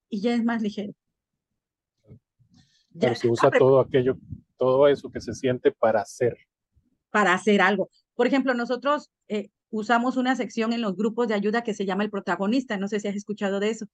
y 0.08 0.20
ya 0.20 0.34
es 0.34 0.42
más 0.42 0.62
ligero. 0.62 0.94
Pero 2.98 3.14
se 3.14 3.28
usa 3.28 3.50
todo 3.50 3.80
aquello, 3.80 4.16
todo 4.56 4.88
eso 4.88 5.10
que 5.10 5.20
se 5.20 5.34
siente 5.34 5.70
para 5.70 6.00
hacer. 6.00 6.36
Para 7.10 7.34
hacer 7.34 7.60
algo. 7.60 7.90
Por 8.14 8.26
ejemplo, 8.26 8.54
nosotros 8.54 9.10
eh, 9.28 9.50
usamos 9.70 10.16
una 10.16 10.34
sección 10.34 10.72
en 10.72 10.82
los 10.82 10.96
grupos 10.96 11.28
de 11.28 11.34
ayuda 11.34 11.62
que 11.62 11.74
se 11.74 11.86
llama 11.86 12.04
el 12.04 12.10
protagonista, 12.10 12.76
no 12.76 12.88
sé 12.88 13.00
si 13.00 13.08
has 13.08 13.16
escuchado 13.16 13.60
de 13.60 13.70
eso, 13.70 13.86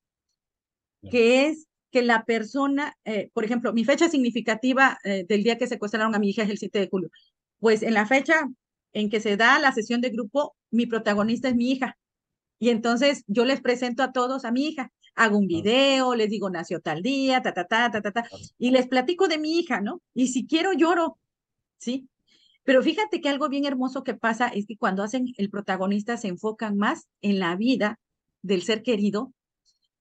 que 1.11 1.47
es 1.47 1.69
que 1.95 2.03
la 2.03 2.25
persona, 2.25 2.97
eh, 3.05 3.31
por 3.33 3.45
ejemplo, 3.45 3.73
mi 3.73 3.85
fecha 3.85 4.09
significativa 4.09 4.99
eh, 5.05 5.25
del 5.29 5.45
día 5.45 5.59
que 5.59 5.69
secuestraron 5.69 6.13
a 6.13 6.19
mi 6.19 6.31
hija 6.31 6.43
es 6.43 6.51
el 6.51 6.59
7 6.59 6.81
de 6.81 6.89
julio. 6.89 7.11
Pues 7.61 7.85
en 7.85 7.95
la 7.95 8.05
fecha 8.05 8.49
en 8.93 9.11
que 9.11 9.21
se 9.21 9.37
da 9.37 9.61
la 9.61 9.71
sesión 9.71 10.01
de 10.01 10.11
grupo, 10.11 10.57
mi 10.73 10.87
protagonista 10.87 11.49
es 11.49 11.55
mi 11.55 11.71
hija. 11.71 11.97
Y 12.59 12.71
entonces 12.71 13.23
yo 13.29 13.45
les 13.45 13.61
presento 13.61 14.03
a 14.03 14.11
todos 14.11 14.45
a 14.45 14.51
mi 14.51 14.67
hija 14.67 14.91
hago 15.15 15.39
un 15.39 15.47
video, 15.47 16.17
les 16.17 16.29
digo 16.29 16.51
nació 16.51 16.81
tal 16.81 17.01
día, 17.01 17.41
ta, 17.41 17.55
ta, 17.55 17.65
ta, 17.69 17.89
ta, 17.89 18.03
ta, 18.03 18.11
ta, 18.11 18.29
y 18.59 18.73
les 18.73 18.89
platico 18.89 19.29
de 19.29 19.39
mi 19.39 19.61
hija, 19.61 19.81
¿no? 19.81 20.03
Y 20.13 20.27
si 20.27 20.45
quiero 20.45 20.73
lloro, 20.73 21.19
¿sí? 21.79 22.09
Pero 22.65 22.83
fíjate 22.83 23.21
que 23.21 23.29
algo 23.29 23.49
bien 23.49 23.65
hermoso 23.65 24.03
que 24.03 24.15
pasa 24.15 24.49
es 24.49 24.67
que 24.67 24.77
cuando 24.77 25.05
hacen 25.05 25.33
el 25.37 25.51
protagonista 25.51 26.17
se 26.17 26.27
enfocan 26.27 26.77
más 26.77 27.07
en 27.23 27.39
la 27.39 27.55
vida 27.55 28.01
del 28.43 28.63
ser 28.63 28.83
querido 28.83 29.33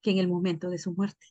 que 0.01 0.09
en 0.09 0.17
el 0.17 0.27
momento 0.27 0.71
de 0.71 0.79
su 0.79 0.93
muerte. 0.93 1.27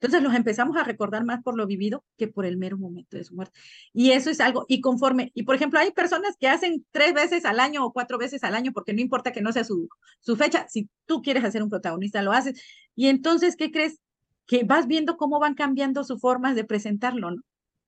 Entonces 0.00 0.22
los 0.22 0.34
empezamos 0.34 0.76
a 0.76 0.84
recordar 0.84 1.24
más 1.24 1.42
por 1.42 1.56
lo 1.56 1.66
vivido 1.66 2.04
que 2.16 2.28
por 2.28 2.46
el 2.46 2.56
mero 2.56 2.78
momento 2.78 3.16
de 3.16 3.24
su 3.24 3.34
muerte. 3.34 3.58
Y 3.92 4.12
eso 4.12 4.30
es 4.30 4.40
algo, 4.40 4.64
y 4.68 4.80
conforme, 4.80 5.32
y 5.34 5.42
por 5.42 5.56
ejemplo, 5.56 5.80
hay 5.80 5.90
personas 5.90 6.36
que 6.38 6.48
hacen 6.48 6.86
tres 6.92 7.14
veces 7.14 7.44
al 7.44 7.58
año 7.58 7.84
o 7.84 7.92
cuatro 7.92 8.16
veces 8.18 8.44
al 8.44 8.54
año, 8.54 8.72
porque 8.72 8.92
no 8.92 9.00
importa 9.00 9.32
que 9.32 9.42
no 9.42 9.52
sea 9.52 9.64
su, 9.64 9.88
su 10.20 10.36
fecha, 10.36 10.66
si 10.68 10.88
tú 11.06 11.20
quieres 11.22 11.44
hacer 11.44 11.62
un 11.62 11.70
protagonista, 11.70 12.22
lo 12.22 12.32
haces. 12.32 12.62
Y 12.94 13.08
entonces, 13.08 13.56
¿qué 13.56 13.70
crees? 13.70 14.00
Que 14.46 14.64
vas 14.64 14.86
viendo 14.86 15.16
cómo 15.16 15.40
van 15.40 15.54
cambiando 15.54 16.04
sus 16.04 16.20
formas 16.20 16.54
de 16.54 16.64
presentarlo, 16.64 17.30
¿no? 17.32 17.42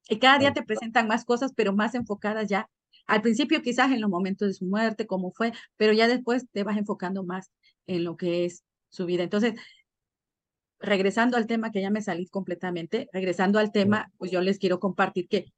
Y 0.09 0.19
cada 0.19 0.39
día 0.39 0.53
te 0.53 0.63
presentan 0.65 1.07
más 1.07 1.25
cosas, 1.25 1.53
pero 1.55 1.73
más 1.73 1.95
enfocadas 1.95 2.49
ya. 2.49 2.69
Al 3.07 3.23
principio 3.23 3.63
quizás 3.63 3.93
en 3.93 4.01
los 4.01 4.11
momentos 4.11 4.49
de 4.49 4.55
su 4.55 4.65
muerte, 4.67 5.07
cómo 5.07 5.33
fue, 5.33 5.53
pero 5.77 5.93
ya 5.93 6.09
después 6.09 6.47
te 6.53 6.65
vas 6.65 6.77
enfocando 6.77 7.23
más 7.25 7.51
en 7.87 8.05
lo 8.05 8.17
que 8.17 8.45
es 8.45 8.65
su 8.89 9.07
vida. 9.07 9.23
Entonces, 9.23 9.55
regresando 10.81 11.37
al 11.37 11.47
tema, 11.47 11.71
que 11.71 11.83
ya 11.83 11.91
me 11.91 12.03
salí 12.03 12.27
completamente, 12.27 13.09
regresando 13.13 13.59
al 13.59 13.71
tema, 13.71 14.11
pues 14.19 14.31
yo 14.31 14.41
les 14.41 14.59
quiero 14.59 14.81
compartir 14.81 15.29
que, 15.29 15.53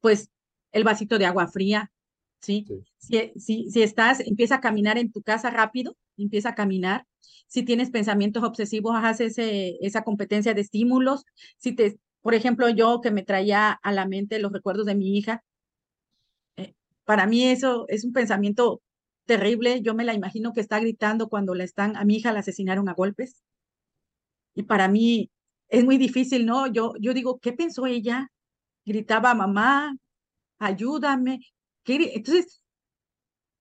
pues, 0.00 0.30
el 0.72 0.84
vasito 0.84 1.18
de 1.18 1.26
agua 1.26 1.48
fría, 1.48 1.92
¿sí? 2.40 2.66
Si, 2.98 3.32
si, 3.36 3.70
si 3.70 3.82
estás, 3.82 4.20
empieza 4.20 4.56
a 4.56 4.60
caminar 4.60 4.98
en 4.98 5.12
tu 5.12 5.22
casa 5.22 5.50
rápido, 5.50 5.96
empieza 6.16 6.50
a 6.50 6.54
caminar. 6.54 7.06
Si 7.46 7.62
tienes 7.62 7.90
pensamientos 7.90 8.42
obsesivos, 8.42 8.94
haz 8.96 9.20
ese, 9.20 9.78
esa 9.80 10.02
competencia 10.02 10.52
de 10.52 10.60
estímulos. 10.62 11.24
Si 11.58 11.72
te, 11.72 11.98
por 12.20 12.34
ejemplo, 12.34 12.68
yo 12.68 13.00
que 13.00 13.10
me 13.12 13.22
traía 13.22 13.70
a 13.70 13.92
la 13.92 14.06
mente 14.06 14.38
los 14.40 14.52
recuerdos 14.52 14.86
de 14.86 14.96
mi 14.96 15.16
hija, 15.16 15.44
eh, 16.56 16.74
para 17.04 17.26
mí 17.26 17.44
eso 17.44 17.86
es 17.88 18.04
un 18.04 18.12
pensamiento 18.12 18.82
terrible. 19.26 19.80
Yo 19.82 19.94
me 19.94 20.04
la 20.04 20.14
imagino 20.14 20.52
que 20.52 20.60
está 20.60 20.80
gritando 20.80 21.28
cuando 21.28 21.54
la 21.54 21.64
están, 21.64 21.96
a 21.96 22.04
mi 22.04 22.16
hija 22.16 22.32
la 22.32 22.40
asesinaron 22.40 22.88
a 22.88 22.94
golpes. 22.94 23.42
Y 24.56 24.64
para 24.64 24.88
mí 24.88 25.30
es 25.68 25.84
muy 25.84 25.98
difícil, 25.98 26.46
¿no? 26.46 26.66
Yo, 26.66 26.94
yo 26.98 27.14
digo, 27.14 27.38
¿qué 27.38 27.52
pensó 27.52 27.86
ella? 27.86 28.32
Gritaba, 28.84 29.34
mamá, 29.34 29.94
ayúdame. 30.58 31.40
Entonces, 31.84 32.62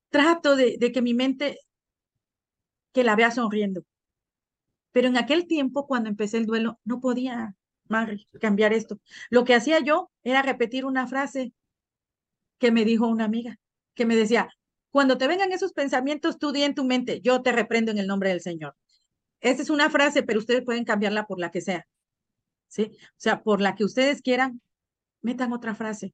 trato 0.09 0.55
de, 0.55 0.77
de 0.79 0.91
que 0.91 1.01
mi 1.01 1.13
mente, 1.13 1.59
que 2.93 3.03
la 3.03 3.15
vea 3.15 3.29
sonriendo. 3.29 3.83
Pero 4.91 5.09
en 5.09 5.17
aquel 5.17 5.45
tiempo, 5.47 5.85
cuando 5.85 6.09
empecé 6.09 6.37
el 6.37 6.45
duelo, 6.45 6.79
no 6.85 7.01
podía 7.01 7.53
cambiar 8.39 8.73
esto. 8.73 8.99
Lo 9.29 9.43
que 9.43 9.53
hacía 9.53 9.79
yo 9.81 10.09
era 10.23 10.41
repetir 10.41 10.85
una 10.85 11.05
frase 11.07 11.53
que 12.57 12.71
me 12.71 12.85
dijo 12.85 13.07
una 13.07 13.25
amiga, 13.25 13.57
que 13.93 14.05
me 14.05 14.15
decía, 14.15 14.47
cuando 14.91 15.17
te 15.17 15.27
vengan 15.27 15.51
esos 15.51 15.73
pensamientos, 15.73 16.39
tú 16.39 16.53
di 16.53 16.63
en 16.63 16.75
tu 16.75 16.85
mente, 16.85 17.19
yo 17.21 17.41
te 17.41 17.51
reprendo 17.51 17.91
en 17.91 17.97
el 17.97 18.07
nombre 18.07 18.29
del 18.29 18.41
Señor. 18.41 18.75
Esa 19.41 19.61
es 19.61 19.69
una 19.69 19.89
frase, 19.89 20.23
pero 20.23 20.39
ustedes 20.39 20.63
pueden 20.63 20.85
cambiarla 20.85 21.27
por 21.27 21.39
la 21.39 21.51
que 21.51 21.61
sea. 21.61 21.85
¿Sí? 22.67 22.91
O 22.91 23.17
sea, 23.17 23.43
por 23.43 23.61
la 23.61 23.75
que 23.75 23.83
ustedes 23.83 24.21
quieran, 24.21 24.61
metan 25.21 25.53
otra 25.53 25.75
frase. 25.75 26.13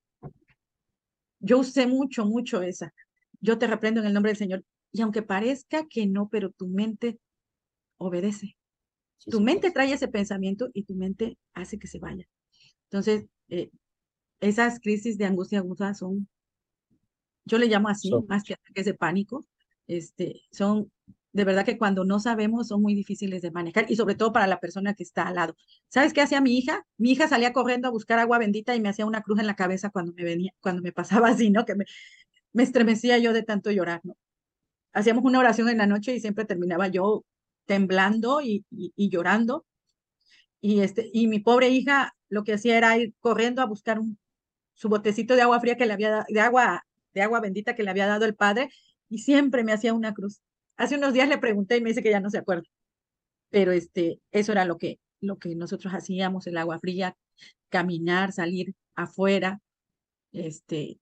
Yo 1.40 1.60
usé 1.60 1.88
mucho, 1.88 2.26
mucho 2.26 2.62
esa. 2.62 2.94
Yo 3.40 3.58
te 3.58 3.68
reprendo 3.68 4.00
en 4.00 4.08
el 4.08 4.14
nombre 4.14 4.32
del 4.32 4.38
Señor. 4.38 4.64
Y 4.92 5.02
aunque 5.02 5.22
parezca 5.24 5.88
que 5.88 6.06
no, 6.06 6.30
pero 6.30 6.52
tu 6.52 6.68
mente 6.68 7.20
obedece. 7.98 8.58
tu 9.30 9.40
mente 9.40 9.72
trae 9.72 9.94
ese 9.94 10.08
pensamiento 10.08 10.70
y 10.74 10.84
tu 10.84 10.96
mente 10.96 11.38
hace 11.54 11.78
que 11.78 11.88
se 11.88 12.00
vaya. 12.00 12.28
Entonces, 12.90 13.26
eh, 13.50 13.70
esas 14.40 14.80
crisis 14.80 15.18
de 15.18 15.26
angustia 15.26 15.60
aguda 15.60 15.94
son, 15.94 16.28
yo 17.46 17.58
le 17.58 17.68
llamo 17.68 17.90
así, 17.90 18.12
más 18.28 18.44
que 18.44 18.56
ataques 18.56 18.86
de 18.86 18.94
pánico, 18.96 19.46
este, 19.88 20.42
son 20.52 20.92
de 21.34 21.46
verdad 21.46 21.66
que 21.66 21.78
cuando 21.78 22.04
no 22.04 22.20
sabemos 22.20 22.68
son 22.68 22.82
muy 22.82 22.94
difíciles 22.94 23.42
de 23.42 23.52
manejar 23.52 23.86
y 23.90 23.96
sobre 23.96 24.16
todo 24.16 24.34
para 24.34 24.48
la 24.48 24.60
persona 24.60 24.94
que 24.94 25.04
está 25.04 25.24
al 25.28 25.36
lado. 25.36 25.56
¿Sabes 25.88 26.14
qué 26.14 26.22
hacía 26.22 26.42
mi 26.42 26.58
hija? 26.58 26.86
Mi 26.98 27.12
hija 27.12 27.28
salía 27.28 27.54
corriendo 27.54 27.88
a 27.88 27.92
buscar 27.92 28.20
agua 28.20 28.38
bendita 28.38 28.76
y 28.76 28.82
me 28.82 28.90
hacía 28.90 29.06
una 29.06 29.22
cruz 29.22 29.40
en 29.40 29.48
la 29.48 29.56
cabeza 29.56 29.90
cuando 29.90 30.14
me 30.14 30.24
venía, 30.24 30.54
cuando 30.60 30.82
me 30.82 30.92
pasaba 30.92 31.30
así, 31.30 31.50
¿no? 31.50 31.66
Que 31.66 31.76
me, 31.76 31.86
me 32.54 32.64
estremecía 32.64 33.18
yo 33.18 33.34
de 33.34 33.44
tanto 33.44 33.72
llorar, 33.72 34.02
¿no? 34.04 34.18
Hacíamos 34.94 35.24
una 35.24 35.40
oración 35.40 35.70
en 35.70 35.78
la 35.78 35.88
noche 35.88 36.14
y 36.16 36.20
siempre 36.20 36.46
terminaba 36.46 36.88
yo 36.88 37.24
temblando 37.66 38.42
y, 38.42 38.66
y, 38.70 39.10
llorando. 39.10 39.66
Y, 40.60 40.82
este, 40.82 41.10
y 41.14 41.28
mi 41.28 41.40
pobre 41.40 41.70
hija 41.70 42.14
lo 42.30 42.44
que 42.44 42.54
hacía 42.54 42.78
era 42.78 42.98
ir 42.98 43.14
corriendo 43.20 43.62
a 43.62 43.66
buscar 43.66 44.00
un, 44.00 44.20
su 44.74 44.90
botecito 44.90 45.36
de 45.36 45.44
agua 45.44 45.60
fría 45.62 45.78
que 45.78 45.86
le 45.86 45.94
había 45.94 46.26
de 46.28 46.40
agua, 46.42 46.86
de 47.14 47.22
agua 47.22 47.40
bendita 47.40 47.76
que 47.76 47.84
le 47.84 47.90
había 47.90 48.08
dado 48.08 48.26
el 48.26 48.36
padre 48.36 48.70
y 49.10 49.20
siempre 49.20 49.64
me 49.64 49.74
hacía 49.74 49.94
una 49.94 50.14
cruz. 50.14 50.42
Hace 50.82 50.96
unos 50.98 51.14
días 51.14 51.30
le 51.30 51.38
pregunté 51.38 51.78
y 51.78 51.82
me 51.82 51.90
dice 51.90 52.02
que 52.02 52.10
ya 52.10 52.20
no 52.20 52.32
se 52.32 52.40
acuerda. 52.40 52.68
Pero 53.52 53.72
este, 53.72 54.20
eso 54.32 54.52
era 54.52 54.66
lo 54.66 54.80
que, 54.80 55.00
lo 55.20 55.38
que 55.38 55.56
nosotros 55.56 55.94
hacíamos, 55.94 56.48
el 56.48 56.58
agua 56.58 56.80
fría, 56.80 57.16
caminar, 57.70 58.32
salir 58.32 58.74
afuera. 58.96 59.62
Este, 60.32 61.00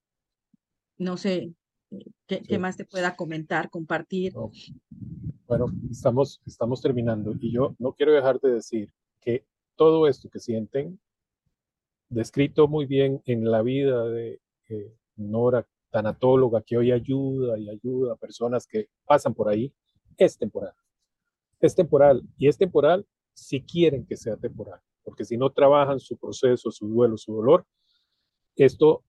no 0.98 1.16
sé, 1.16 1.54
eh, 1.92 2.12
¿Qué, 2.28 2.60
más 2.60 2.76
te 2.76 2.84
pueda 2.84 3.16
comentar, 3.16 3.70
compartir? 3.70 4.34
Bueno, 5.48 5.68
estamos, 5.90 6.42
estamos 6.46 6.82
terminando 6.82 7.34
y 7.40 7.54
yo 7.54 7.74
no 7.80 7.94
quiero 7.94 8.12
dejar 8.12 8.42
de 8.42 8.56
decir 8.56 8.92
que 9.22 9.46
todo 9.78 10.10
esto 10.10 10.30
que 10.30 10.40
sienten, 10.40 11.00
descrito 12.10 12.68
muy 12.68 12.86
bien 12.86 13.22
en 13.26 13.50
la 13.50 13.62
vida 13.62 14.04
de 14.08 14.42
eh, 14.68 14.94
Nora, 15.16 15.66
tanatóloga, 15.90 16.62
que 16.62 16.78
hoy 16.78 16.92
ayuda 16.92 17.58
y 17.58 17.70
ayuda 17.70 18.14
a 18.14 18.18
personas 18.18 18.68
que 18.68 18.88
pasan 19.06 19.34
por 19.34 19.50
ahí, 19.50 19.74
es 20.18 20.38
temporal. 20.38 20.74
Es 21.60 21.76
temporal 21.76 22.24
y 22.38 22.48
es 22.48 22.58
temporal 22.58 23.06
si 23.34 23.62
quieren 23.62 24.06
que 24.06 24.18
sea 24.18 24.38
temporal, 24.38 24.80
porque 25.04 25.26
si 25.26 25.38
no 25.38 25.50
trabajan 25.52 26.00
su 26.00 26.18
proceso, 26.18 26.72
su 26.72 26.88
duelo, 26.88 27.18
su 27.18 27.34
dolor, 27.34 27.66
esto 28.56 29.04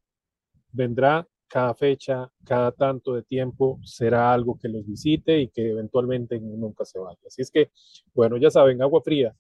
vendrá 0.73 1.27
cada 1.49 1.75
fecha, 1.75 2.31
cada 2.45 2.71
tanto 2.71 3.15
de 3.15 3.25
tiempo, 3.25 3.81
será 3.83 4.33
algo 4.33 4.57
que 4.57 4.69
los 4.69 4.87
visite 4.87 5.41
y 5.41 5.49
que 5.49 5.71
eventualmente 5.71 6.39
nunca 6.39 6.85
se 6.85 7.01
vaya. 7.01 7.19
Así 7.27 7.43
es 7.43 7.51
que, 7.51 7.73
bueno, 8.15 8.37
ya 8.37 8.51
saben, 8.51 8.81
agua 8.81 9.03
fría. 9.03 9.35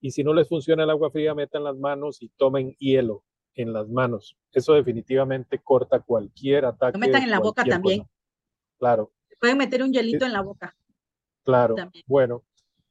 Y 0.00 0.12
si 0.12 0.22
no 0.22 0.32
les 0.32 0.48
funciona 0.48 0.84
el 0.84 0.90
agua 0.90 1.10
fría, 1.10 1.34
metan 1.34 1.64
las 1.64 1.76
manos 1.76 2.22
y 2.22 2.28
tomen 2.36 2.76
hielo 2.78 3.24
en 3.56 3.72
las 3.72 3.88
manos. 3.88 4.36
Eso 4.52 4.74
definitivamente 4.74 5.58
corta 5.58 5.98
cualquier 6.00 6.66
ataque. 6.66 6.98
Metan 6.98 7.24
en 7.24 7.30
la 7.30 7.40
boca 7.40 7.64
también. 7.64 8.06
Claro. 8.78 9.12
Pueden 9.40 9.58
meter 9.58 9.82
un 9.82 9.92
hielito 9.92 10.24
en 10.24 10.32
la 10.32 10.42
boca. 10.42 10.76
Claro. 11.42 11.74
Bueno, 12.06 12.44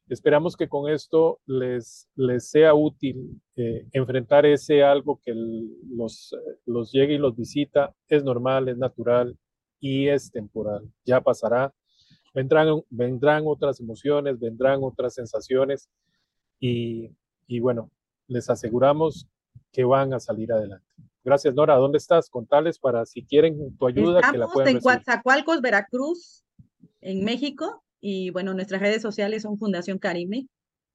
Esperamos 0.07 0.55
que 0.55 0.69
con 0.69 0.91
esto 0.91 1.39
les, 1.47 2.07
les 2.15 2.47
sea 2.47 2.75
útil 2.75 3.41
eh, 3.55 3.87
enfrentar 3.91 4.45
ese 4.45 4.83
algo 4.83 5.19
que 5.23 5.33
los, 5.33 6.35
los 6.67 6.91
llegue 6.91 7.15
y 7.15 7.17
los 7.17 7.35
visita. 7.35 7.95
Es 8.07 8.23
normal, 8.23 8.69
es 8.69 8.77
natural 8.77 9.35
y 9.79 10.07
es 10.07 10.29
temporal. 10.29 10.87
Ya 11.05 11.21
pasará. 11.21 11.73
Vendrán, 12.35 12.83
vendrán 12.91 13.45
otras 13.47 13.79
emociones, 13.79 14.39
vendrán 14.39 14.83
otras 14.83 15.15
sensaciones 15.15 15.89
y, 16.59 17.09
y 17.47 17.59
bueno, 17.59 17.89
les 18.27 18.47
aseguramos 18.49 19.27
que 19.75 19.83
van 19.83 20.13
a 20.13 20.21
salir 20.21 20.53
adelante. 20.53 20.85
Gracias, 21.23 21.53
Nora. 21.53 21.75
¿Dónde 21.75 21.97
estás? 21.97 22.29
Contales 22.29 22.79
para 22.79 23.05
si 23.05 23.23
quieren 23.23 23.75
tu 23.77 23.87
ayuda. 23.87 24.21
Estamos 24.21 24.31
que 24.31 24.37
la 24.37 24.47
puedan 24.47 24.75
en 24.75 24.79
Coatzacoalcos, 24.79 25.59
Veracruz, 25.59 26.45
en 27.01 27.25
México. 27.25 27.83
Y 27.99 28.29
bueno, 28.29 28.53
nuestras 28.53 28.79
redes 28.79 29.01
sociales 29.01 29.41
son 29.41 29.57
Fundación 29.57 29.99
Karime. 29.99 30.47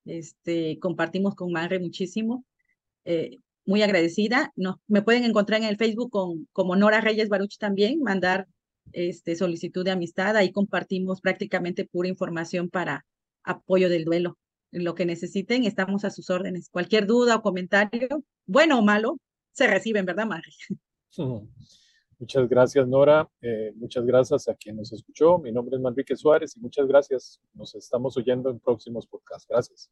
Este, 0.07 0.79
compartimos 0.79 1.35
con 1.35 1.53
Marre 1.53 1.79
muchísimo. 1.79 2.45
Eh, 3.05 3.37
muy 3.66 3.83
agradecida. 3.83 4.51
No, 4.57 4.81
me 4.87 5.03
pueden 5.03 5.25
encontrar 5.25 5.61
en 5.61 5.69
el 5.69 5.77
Facebook 5.77 6.11
con, 6.11 6.49
como 6.53 6.75
Nora 6.75 7.03
Reyes 7.03 7.29
Baruch 7.29 7.59
también, 7.59 8.01
mandar 8.01 8.47
este, 8.93 9.37
solicitud 9.37 9.85
de 9.85 9.90
amistad. 9.90 10.37
Ahí 10.37 10.53
compartimos 10.53 11.21
prácticamente 11.21 11.85
pura 11.85 12.09
información 12.09 12.71
para 12.71 13.05
apoyo 13.43 13.90
del 13.90 14.07
duelo. 14.07 14.38
Lo 14.72 14.94
que 14.94 15.04
necesiten, 15.06 15.64
estamos 15.64 16.04
a 16.04 16.11
sus 16.11 16.30
órdenes. 16.30 16.68
Cualquier 16.70 17.06
duda 17.06 17.37
o 17.37 17.42
comentario, 17.42 18.24
bueno 18.46 18.78
o 18.78 18.83
malo, 18.83 19.18
se 19.52 19.66
reciben, 19.66 20.06
¿verdad, 20.06 20.26
Marre? 20.26 20.52
Muchas 22.20 22.48
gracias, 22.50 22.87
Nora. 22.87 23.28
Eh, 23.40 23.72
muchas 23.76 24.04
gracias 24.04 24.46
a 24.46 24.54
quien 24.54 24.76
nos 24.76 24.92
escuchó. 24.92 25.38
Mi 25.38 25.50
nombre 25.52 25.76
es 25.76 25.83
Manrique 25.83 26.14
Suárez 26.14 26.54
y 26.54 26.61
muchas 26.61 26.87
gracias. 26.87 27.40
Nos 27.54 27.74
estamos 27.74 28.14
oyendo 28.18 28.50
en 28.50 28.61
próximos 28.61 29.06
podcasts. 29.06 29.46
Gracias. 29.48 29.90